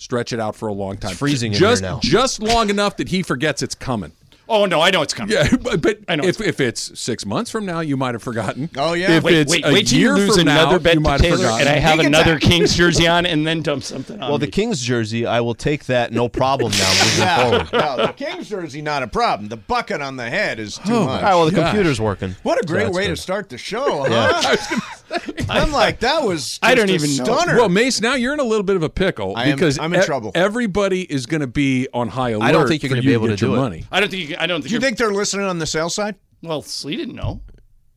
[0.06, 1.16] Stretch it out for a long time.
[1.16, 2.00] freezing in just here now.
[2.02, 4.12] just long enough that he forgets it's coming.
[4.48, 5.34] Oh no, I know it's coming.
[5.36, 8.14] Yeah, but, but I know if, it's- if it's six months from now, you might
[8.14, 8.70] have forgotten.
[8.78, 9.18] Oh, yeah.
[9.18, 11.00] If Wait, it's wait, a wait till you year lose from another now, bet you
[11.00, 11.62] to might have forgotten.
[11.68, 12.38] and I have another.
[12.38, 14.46] Kings jersey on, and then dump something on well, me.
[14.46, 17.74] the Kings jersey, I will take that no problem now moving forward.
[17.74, 19.50] no, the King's jersey not a problem.
[19.50, 21.24] The bucket on the head is too Oh, much.
[21.24, 21.70] All right, well, the Gosh.
[21.72, 22.36] computer's working.
[22.44, 24.56] What a great that's way to start the show, huh?
[24.72, 24.80] Yeah.
[25.50, 26.60] I'm like, that was.
[26.64, 27.38] I don't just a even know.
[27.40, 27.56] stunner.
[27.58, 29.94] Well, Mace, now you're in a little bit of a pickle I am- because I'm
[29.94, 30.32] in e- trouble.
[30.36, 32.46] Everybody is going to be on high alert.
[32.46, 33.64] I don't think you're for gonna you be able get to your do it.
[33.64, 33.86] money.
[33.92, 34.30] I don't think.
[34.30, 34.70] You, I don't think.
[34.70, 36.16] Do you you're- think they're listening on the sales side?
[36.42, 37.42] Well, Slee didn't know.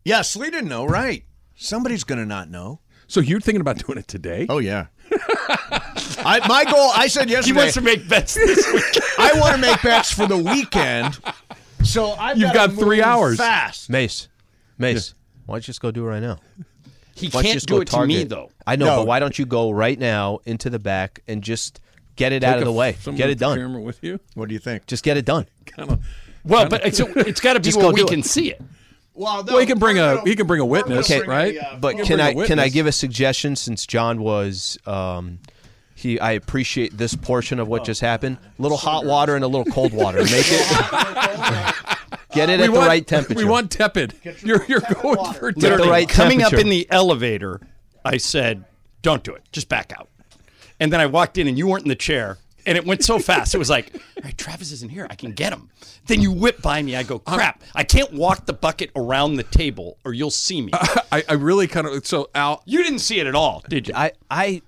[0.04, 1.24] Yeah, Slee didn't know, right?
[1.56, 2.80] Somebody's going to not know.
[3.08, 4.46] So you're thinking about doing it today?
[4.48, 4.86] Oh yeah.
[6.20, 6.90] I, my goal.
[6.94, 7.56] I said He yesterday.
[7.58, 9.02] wants to make bets this week.
[9.18, 11.18] I want to make bets for the weekend.
[11.84, 13.38] So I've You've gotta got three move hours.
[13.38, 13.88] Fast.
[13.88, 14.28] Mace,
[14.76, 15.14] Mace,
[15.46, 16.38] why don't you just go do it right now?
[17.18, 18.50] He Why can't just do go it to me though.
[18.66, 18.96] I know, No.
[18.98, 21.80] but why don't you go right now into the back and just
[22.16, 22.96] get it out of the a- way?
[23.00, 23.58] someone Get it done.
[23.58, 24.20] Camera with you.
[24.34, 24.86] What do you think?
[24.86, 25.46] Just get it done.
[25.66, 26.04] Kind of.
[26.44, 28.10] Well, but it's, it's got to be Just where we do it.
[28.10, 28.60] can see it.
[29.14, 31.58] Well, Well, he can bring a he can bring a witness, Okay, right?
[31.80, 35.40] But He can bring I a can I give a suggestion since John was um,
[35.96, 38.38] he I appreciate this portion of what just happened.
[38.58, 40.18] A little hot water and a little cold water.
[40.22, 41.74] Make it
[42.32, 43.38] get it We at the right temperature.
[43.38, 44.14] We want tepid.
[44.42, 47.60] You're you're going for Get the right Coming up in the elevator,
[48.04, 48.64] I said,
[49.02, 49.42] "Don't do it.
[49.52, 50.08] Just back out."
[50.80, 53.18] And then I walked in, and you weren't in the chair, and it went so
[53.30, 53.54] fast.
[53.54, 55.06] It was like, "All right, Travis isn't here.
[55.10, 55.70] I can get him."
[56.06, 56.96] Then you whip by me.
[56.96, 57.62] I go, "Crap!
[57.74, 60.72] I can't walk the bucket around the table, or you'll see me."
[61.12, 62.62] I, I really kind of so Al.
[62.64, 63.94] You didn't see it at all, did you?
[63.94, 64.62] I I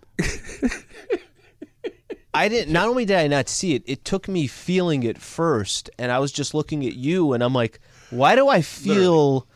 [2.33, 2.73] I didn't.
[2.73, 6.19] Not only did I not see it, it took me feeling it first, and I
[6.21, 9.47] was just looking at you, and I'm like, why do I feel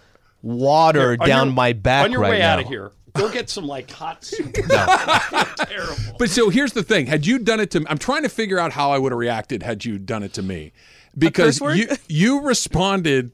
[0.42, 2.54] water Here, down your- my back on your right way now?
[2.54, 2.90] out of here.
[3.14, 4.52] Go get some like hot soup.
[5.56, 5.94] Terrible.
[6.18, 8.58] But so here's the thing: had you done it to, me, I'm trying to figure
[8.58, 10.72] out how I would have reacted had you done it to me,
[11.16, 13.30] because you you responded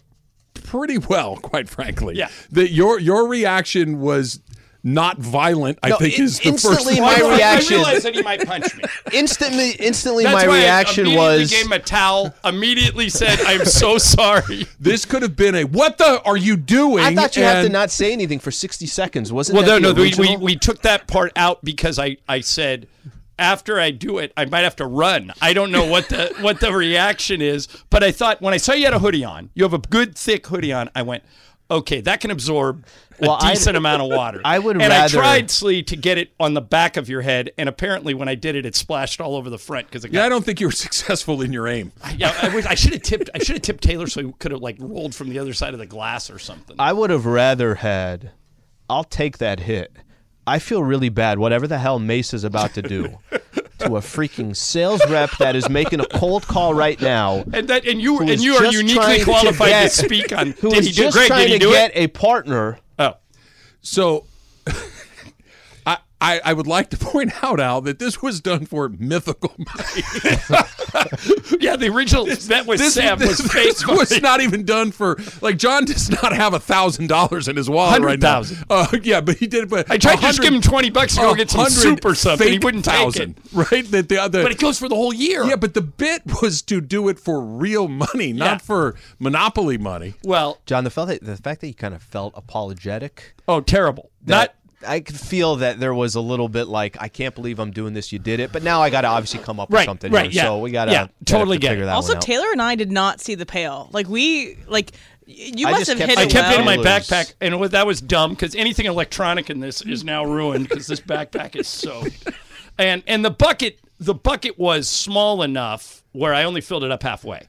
[0.52, 2.16] pretty well, quite frankly.
[2.16, 2.28] Yeah.
[2.50, 4.40] That your your reaction was
[4.82, 5.78] not violent.
[5.82, 6.64] I No, think in- is the first.
[6.64, 7.20] instantly one.
[7.20, 8.82] my I reaction- realized that he might punch me.
[9.12, 12.34] Instantly, instantly, That's my why reaction I immediately was gave him a towel.
[12.44, 17.04] Immediately said, "I'm so sorry." This could have been a what the are you doing?
[17.04, 19.32] I thought you had to not say anything for 60 seconds.
[19.32, 19.60] Wasn't it?
[19.60, 22.40] Well, that no, the no, we, we, we took that part out because I, I
[22.40, 22.86] said
[23.38, 25.32] after I do it, I might have to run.
[25.40, 28.72] I don't know what the what the reaction is, but I thought when I saw
[28.72, 30.90] you had a hoodie on, you have a good thick hoodie on.
[30.94, 31.22] I went,
[31.70, 32.84] okay, that can absorb
[33.22, 34.40] a Well, I'd- decent amount of water.
[34.44, 37.22] I would and rather- I tried Slee to get it on the back of your
[37.22, 40.12] head, and apparently when I did it, it splashed all over the front because got
[40.12, 41.92] Yeah, I don't think you were successful in your aim.
[42.16, 43.30] yeah, I, wish- I should have tipped.
[43.34, 45.72] I should have tipped Taylor so he could have like rolled from the other side
[45.74, 46.76] of the glass or something.
[46.78, 48.32] I would have rather had.
[48.88, 49.92] I'll take that hit.
[50.46, 51.38] I feel really bad.
[51.38, 53.18] Whatever the hell Mace is about to do
[53.78, 57.44] to a freaking sales rep that is making a cold call right now.
[57.52, 60.52] And that, and you, who and you are uniquely trying to qualified to, speak on.
[60.52, 61.02] Who did is he do?
[61.02, 61.98] just Greg, trying did he to do get it?
[61.98, 62.78] a partner.
[63.82, 64.24] So
[66.20, 69.54] I, I I would like to point out, Al, that this was done for mythical
[69.58, 70.02] money.
[71.60, 74.90] yeah, the original bet with this, Sam this, was face this was not even done
[74.92, 78.40] for like John does not have a thousand dollars in his wallet right now.
[78.40, 78.66] 100,000.
[78.70, 79.68] Uh, yeah, but he did.
[79.70, 82.04] But I tried to just give him 20 bucks to go get some hundred soup
[82.04, 82.48] or something.
[82.48, 82.98] He wouldn't take it.
[82.98, 83.88] thousand, Right?
[83.90, 84.42] That the other.
[84.42, 85.44] But it goes for the whole year.
[85.44, 88.58] Yeah, but the bit was to do it for real money, not Yeah.
[88.58, 90.14] for monopoly money.
[90.24, 93.34] Well, John, the, felt that, the fact that you kind of felt apologetic.
[93.48, 94.10] oh, terrible.
[94.26, 94.54] That
[94.86, 97.92] I could feel that there was a little bit like, I can't believe I'm doing
[97.92, 98.12] this.
[98.12, 100.10] You did it, but now I got to obviously come up with something.
[100.10, 100.42] right, new, yeah.
[100.44, 101.86] So we got to Yeah, totally get figure it.
[101.86, 102.22] that Also, one out.
[102.22, 103.88] Taylor and I did not see the pail.
[103.92, 104.92] Like we like
[105.26, 106.54] you must have kept hit I kept well.
[106.54, 110.24] it in my backpack, and that was dumb because anything electronic in this is now
[110.24, 112.28] ruined because this backpack is soaked.
[112.78, 117.02] And and the bucket the bucket was small enough where I only filled it up
[117.02, 117.42] halfway.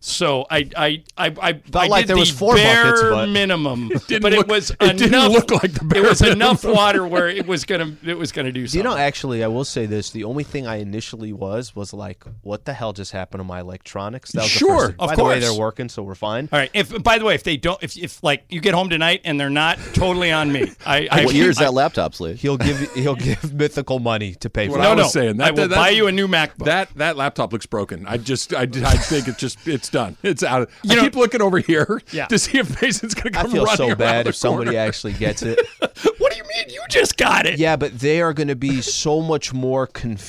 [0.00, 3.28] So I I I I, I like did there the was four bare buckets, but-
[3.30, 4.96] minimum, didn't but look- it was it enough.
[4.96, 6.76] didn't look like the bare It was enough minimum.
[6.76, 8.78] water where it was gonna it was gonna do Do something.
[8.78, 10.10] you know, actually, I will say this.
[10.10, 13.58] The only thing I initially was was like, what the hell just happened to my
[13.60, 14.30] electronics?
[14.32, 14.96] That was the Sure, first thing.
[15.00, 15.44] of By the way, course.
[15.50, 16.48] they're working, so we're fine.
[16.52, 16.70] All right.
[16.72, 19.38] If by the way, if they don't, if if like you get home tonight and
[19.40, 20.70] they're not, totally on me.
[20.86, 22.34] I, I what year is that laptop, Slee?
[22.34, 24.84] He'll give he'll give mythical money to pay for What it.
[24.84, 25.20] I No, was no.
[25.22, 25.40] saying.
[25.40, 26.66] I will buy you a new MacBook.
[26.66, 28.06] That that laptop looks broken.
[28.06, 30.16] I just I, I think it just it's done.
[30.22, 30.70] It's out.
[30.82, 32.26] You I know- keep looking over here Yeah.
[32.26, 33.38] to see if Mason's going to come.
[33.40, 35.58] I come feel running so bad the if somebody actually gets it.
[35.80, 36.68] what do you mean?
[36.70, 37.58] You just got it.
[37.58, 39.86] yeah, but they are going to be so much more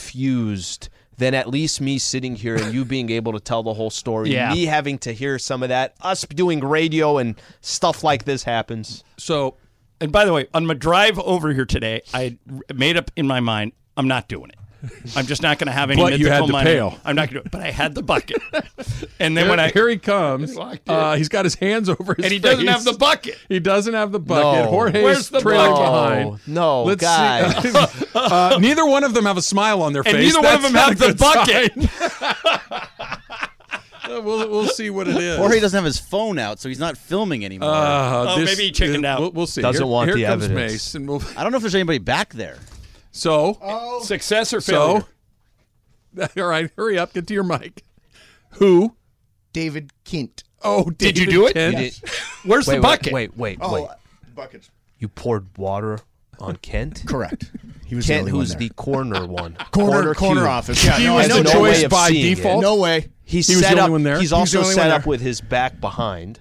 [0.10, 3.90] confused than at least me sitting here and you being able to tell the whole
[3.90, 4.30] story.
[4.32, 4.54] Yeah.
[4.54, 5.96] Me having to hear some of that.
[6.02, 9.04] Us doing radio and stuff like this happens.
[9.18, 9.58] So
[10.00, 12.38] And by the way, on my drive over here today, I
[12.74, 14.56] made up in my mind I'm not doing it.
[15.16, 16.70] I'm just not going to have any But you had the money.
[16.72, 16.98] pail.
[17.04, 17.50] I'm not going to.
[17.50, 18.42] But I had the bucket.
[19.22, 20.58] And then here, when I here he comes,
[20.88, 22.26] uh, he's got his hands over his head.
[22.26, 23.38] and he doesn't have the bucket.
[23.50, 24.64] He doesn't have the bucket.
[24.64, 24.70] No.
[24.72, 25.86] Jorge's Where's the trailing bucket?
[25.86, 26.48] behind.
[26.48, 27.62] No, Let's guys.
[27.62, 28.06] see.
[28.16, 30.34] uh, neither one of them have a smile on their And face.
[30.34, 31.74] neither one of them have the bucket.
[34.02, 35.38] Uh, we'll, we'll see what it is.
[35.38, 37.70] Jorge doesn't have his phone out, so he's not filming anymore.
[37.70, 39.20] Uh, Oh, this- maybe he chickened uh, out.
[39.22, 39.62] We'll, we'll see.
[39.62, 40.72] Doesn't here, want here the comes evidence.
[40.72, 41.22] Mace, and we'll.
[41.38, 42.58] I don't know if there's anybody back there.
[43.12, 44.02] So, oh.
[44.04, 45.06] Success or failure?
[46.16, 47.84] so, all right, hurry up, get to your mic.
[48.54, 48.96] Who?
[49.54, 50.44] David Kent.
[50.64, 51.54] Oh, Did you do it?
[51.54, 51.78] Kent.
[51.80, 52.10] You
[52.50, 53.14] Where's wait, the bucket?
[53.14, 53.88] Wait, wait, wait, Oh, wait.
[54.36, 54.70] buckets.
[55.00, 56.00] You poured water
[56.40, 57.04] on Kent?
[57.08, 57.52] Correct.
[57.86, 59.56] He was Kent, the who's the corner one.
[59.72, 60.50] corner corner cube.
[60.50, 60.84] office.
[60.86, 61.54] Yeah, He no, was I the know.
[61.54, 62.36] no way choice of by seeing it.
[62.36, 62.62] default.
[62.62, 63.08] No way.
[63.24, 63.92] He's He was set the only up.
[63.92, 64.20] one there?
[64.20, 65.10] He's He was the also only set up there.
[65.10, 66.40] with his back behind,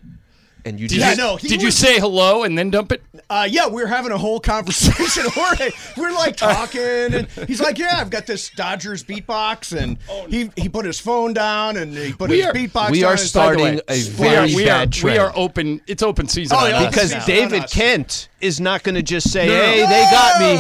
[0.69, 3.03] and you Did just you, no, he did you say hello and then dump it?
[3.31, 5.25] Uh, yeah, we were having a whole conversation.
[5.35, 9.99] Jorge, we're like talking, and he's like, "Yeah, I've got this Dodgers beatbox," and
[10.31, 12.91] he he put his phone down and he put We his are- beatbox.
[12.91, 15.81] we are and- starting way, a We very we are, bad we are open.
[15.87, 17.25] It's open season Oh, on yeah, us because now.
[17.27, 17.73] David us.
[17.73, 19.89] Kent is not going to just say, No, no, "Hey, no.
[19.89, 20.57] they got me."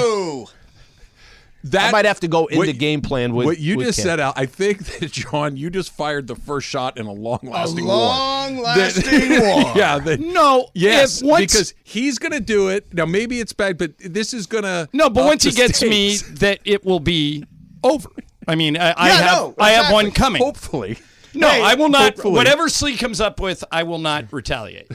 [1.62, 1.70] Whoa!
[1.70, 3.98] That I might have to go into what- game plan with what you with just
[3.98, 4.06] Kent.
[4.06, 4.34] said out.
[4.38, 7.94] I think that John, you just fired the first shot in a long-lasting war.
[7.96, 9.72] long-lasting That- war.
[9.76, 9.98] yeah.
[9.98, 12.92] that- No, Yes, once- because he's going to do it.
[12.94, 15.82] Now, maybe it's bad, but this is going to No, but once he the gets
[15.82, 17.44] me, that it will be
[17.82, 18.08] over.
[18.46, 20.40] I mean, I, I have no, I have one coming.
[20.42, 20.98] hopefully.
[21.34, 22.14] No, Hey, I will not.
[22.14, 22.34] hopefully.
[22.34, 24.90] Whatever Slee comes up with, I will not retaliate.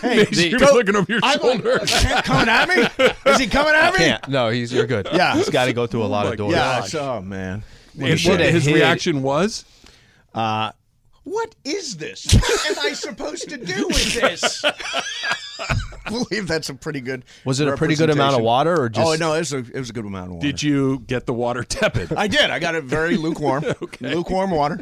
[0.00, 1.78] Hey, Mason, you're go- looking over your I'm shoulder.
[1.86, 3.06] Kent coming at me?
[3.32, 3.98] Is he coming at me?
[3.98, 4.28] Can't.
[4.28, 5.08] No, he's you're good.
[5.12, 5.34] Yeah.
[5.36, 6.52] he's got to go through a lot my of doors.
[6.54, 6.78] Yeah.
[6.78, 7.62] it's- Oh man.
[7.94, 8.08] What
[8.40, 8.74] his hid.
[8.74, 9.64] reaction was?
[10.34, 10.72] Uh,
[11.24, 12.26] what is this?
[12.34, 14.64] What am I supposed to do with this?
[14.64, 17.24] I believe that's a pretty good.
[17.44, 19.06] Was it a pretty good amount of water, or just?
[19.06, 20.46] Oh no, it was a it was a good amount of water.
[20.46, 22.12] Did you get the water tepid?
[22.14, 22.50] I did.
[22.50, 23.64] I got it very lukewarm.
[24.00, 24.80] Lukewarm water.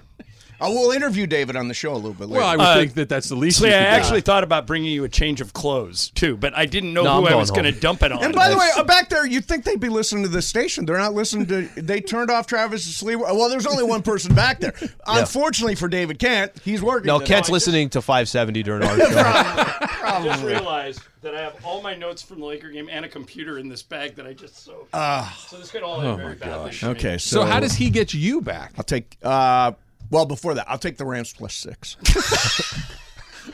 [0.61, 2.41] I will interview David on the show a little bit later.
[2.41, 3.59] Well, I would Uh, think that that's the least.
[3.61, 3.87] So you I could do.
[3.87, 7.11] actually thought about bringing you a change of clothes too, but I didn't know No,
[7.13, 8.23] I'm who I going was going to dump it on.
[8.25, 10.85] And by the way, uh, back there, you'd think they'd be listening to the station.
[10.85, 11.63] They're not listening to.
[11.81, 13.19] They turned off Travis Sleep.
[13.21, 14.75] Well, there's only one person back there.
[15.07, 17.07] Unfortunately for David Kent, he's working.
[17.07, 17.35] No, today.
[17.35, 19.05] Kent's listening to 570 during our show.
[19.07, 23.09] I just realized that I have all my notes from the Laker game and a
[23.09, 24.91] computer in this bag that I just soaked.
[24.95, 25.37] Ah.
[25.49, 26.73] so this could all Oh end very badly.
[26.73, 26.91] for me.
[26.93, 28.73] Okay, So, so, how does he get you back?
[28.77, 29.17] I'll take.
[29.23, 29.73] Uh,
[30.11, 31.97] well, before that, I'll take the Rams plus six.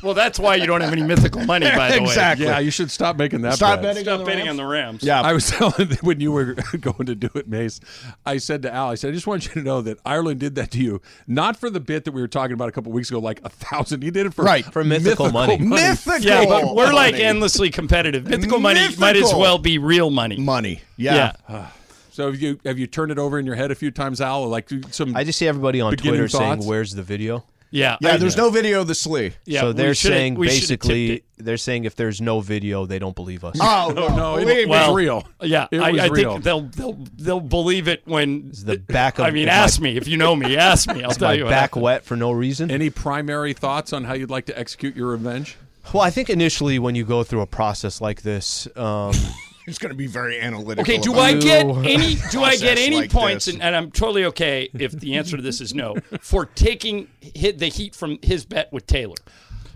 [0.03, 2.09] Well, that's why you don't have any mythical money, by the way.
[2.09, 2.47] Exactly.
[2.47, 3.55] Yeah, you should stop making that.
[3.55, 3.83] Stop bet.
[3.95, 4.51] betting Stop on the betting Rams?
[4.51, 5.03] on the Rams.
[5.03, 7.81] Yeah, I was telling when you were going to do it, Mace.
[8.27, 10.57] I said to Al, I said, I just want you to know that Ireland did
[10.57, 13.09] that to you, not for the bit that we were talking about a couple weeks
[13.09, 14.03] ago, like a thousand.
[14.03, 15.59] He did it for Right, for mythical money.
[15.59, 16.21] mythical.
[16.21, 18.27] Yeah, but we're like endlessly competitive.
[18.27, 20.37] Mythical money might as well be real money.
[20.39, 20.83] money.
[20.97, 21.15] Yeah.
[21.15, 21.33] Yeah.
[21.49, 21.73] Ah.
[22.15, 24.47] So have you have you turned it over in your head a few times, Al?
[24.47, 25.17] Like some.
[25.17, 27.97] I just see everybody on Beginning Twitter saying, "Where's the video?" Yeah.
[28.01, 29.33] Yeah, I- there's no video of the slee.
[29.47, 33.57] Yeah, so they're saying basically they're saying if there's no video, they don't believe us.
[33.61, 34.71] Oh no, no, it, believe it me.
[34.71, 35.27] was real.
[35.43, 36.33] Yeah, it I, was I real.
[36.35, 39.97] think they'll they'll they'll believe it when the back of I mean, my- ask me
[39.97, 40.57] if you know me.
[40.57, 41.03] Ask me.
[41.03, 41.45] I'll Is tell my you.
[41.47, 41.83] back happened.
[41.83, 42.71] wet for no reason?
[42.71, 45.57] Any primary thoughts on how you'd like to execute your revenge?
[45.93, 49.13] Well, I think initially when you go through a process like this, um,
[49.67, 50.83] It's going to be very analytical.
[50.83, 52.17] Okay, do I get any?
[52.31, 53.47] Do I get any like points?
[53.49, 57.59] And, and I'm totally okay if the answer to this is no for taking hit
[57.59, 59.17] the heat from his bet with Taylor.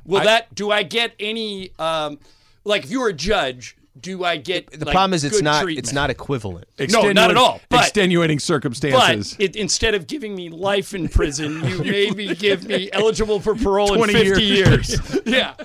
[0.04, 0.54] Will I- that?
[0.54, 1.72] Do I get any?
[1.78, 2.18] Um,
[2.64, 4.70] like if you were a judge, do I get?
[4.70, 5.84] the like, problem is it's not treatment?
[5.86, 6.66] it's not equivalent.
[6.90, 7.60] No, not at all.
[7.68, 9.34] But, extenuating circumstances.
[9.34, 13.54] but it, instead of giving me life in prison, you maybe give me eligible for
[13.54, 14.90] parole in 50 years.
[14.90, 15.20] years.
[15.26, 15.54] yeah.
[15.58, 15.64] Do,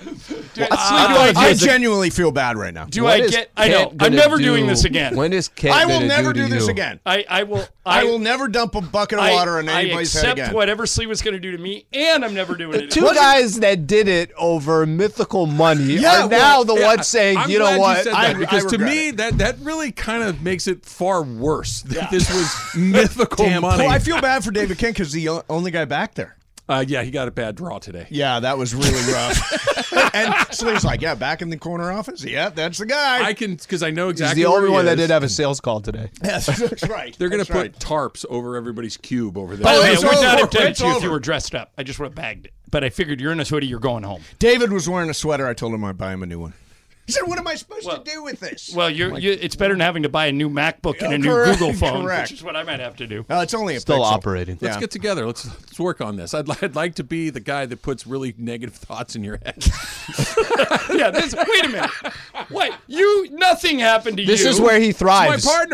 [0.56, 2.84] Well, uh, I- I, I I genuinely feel bad right now.
[2.86, 3.50] do What I is get?
[3.56, 3.92] I know.
[4.00, 5.16] I'm never do- doing this again.
[5.16, 6.70] When is Kent I will never do do this you?
[6.70, 7.00] again.
[7.06, 7.66] I, I will.
[7.86, 10.86] I, will never dump a bucket of I- water on I anybody's head accept whatever
[10.86, 12.90] Slee was going to do to me, and I'm never doing it.
[12.90, 13.14] Two again.
[13.14, 17.36] guys that did it over mythical money Yeah, are well, now the Yeah, ones saying,
[17.38, 18.04] I'm "You know glad what?
[18.26, 19.16] Said I- that, because to me it.
[19.18, 21.82] that that really kind of makes it far worse.
[21.82, 23.84] That this was mythical Damn, money.
[23.84, 26.36] Well, I feel bad for David King because he's the only guy back there.
[26.68, 28.06] uh, yeah, he got a bad draw today.
[28.10, 29.92] Yeah, that was really rough.
[30.14, 32.24] and Slee's like, yeah, back in the corner office.
[32.24, 33.22] Yeah, that's the guy.
[33.22, 34.40] I can because I know exactly.
[34.40, 34.44] He's exactly.
[34.44, 37.14] the where only he one that did have a sales call today." Yes, that's right.
[37.18, 37.78] They're going to put right.
[37.78, 39.64] tarps over everybody's cube over there.
[39.64, 40.38] By the way, I would not over.
[40.38, 41.72] have done it to you if you were dressed up.
[41.76, 42.52] I just would have bagged it.
[42.70, 44.22] But I figured you're in a hoodie, you're going home.
[44.38, 45.46] David was wearing a sweater.
[45.46, 46.54] I told him I'd buy him a new one.
[47.06, 49.74] He said, "What am I supposed to do with this?" Well, you're, you, it's better
[49.74, 52.30] than having to buy a new MacBook and a new Correct, Google phone, correct.
[52.30, 53.24] which is what I might have to do.
[53.28, 54.04] Uh, it's only a Still pixel.
[54.12, 54.58] operating.
[54.60, 54.80] Let's Yeah.
[54.80, 55.26] get together.
[55.26, 56.32] Let's let's work on this.
[56.34, 59.64] I'd, I'd like to be the guy that puts really negative thoughts in your head.
[60.94, 61.90] yeah, this, wait a minute.
[62.50, 62.72] Wait.
[62.86, 64.46] You, nothing happened to This you.
[64.46, 65.28] This is where he thrives.
[65.28, 65.44] My thrives.
[65.46, 65.72] partner.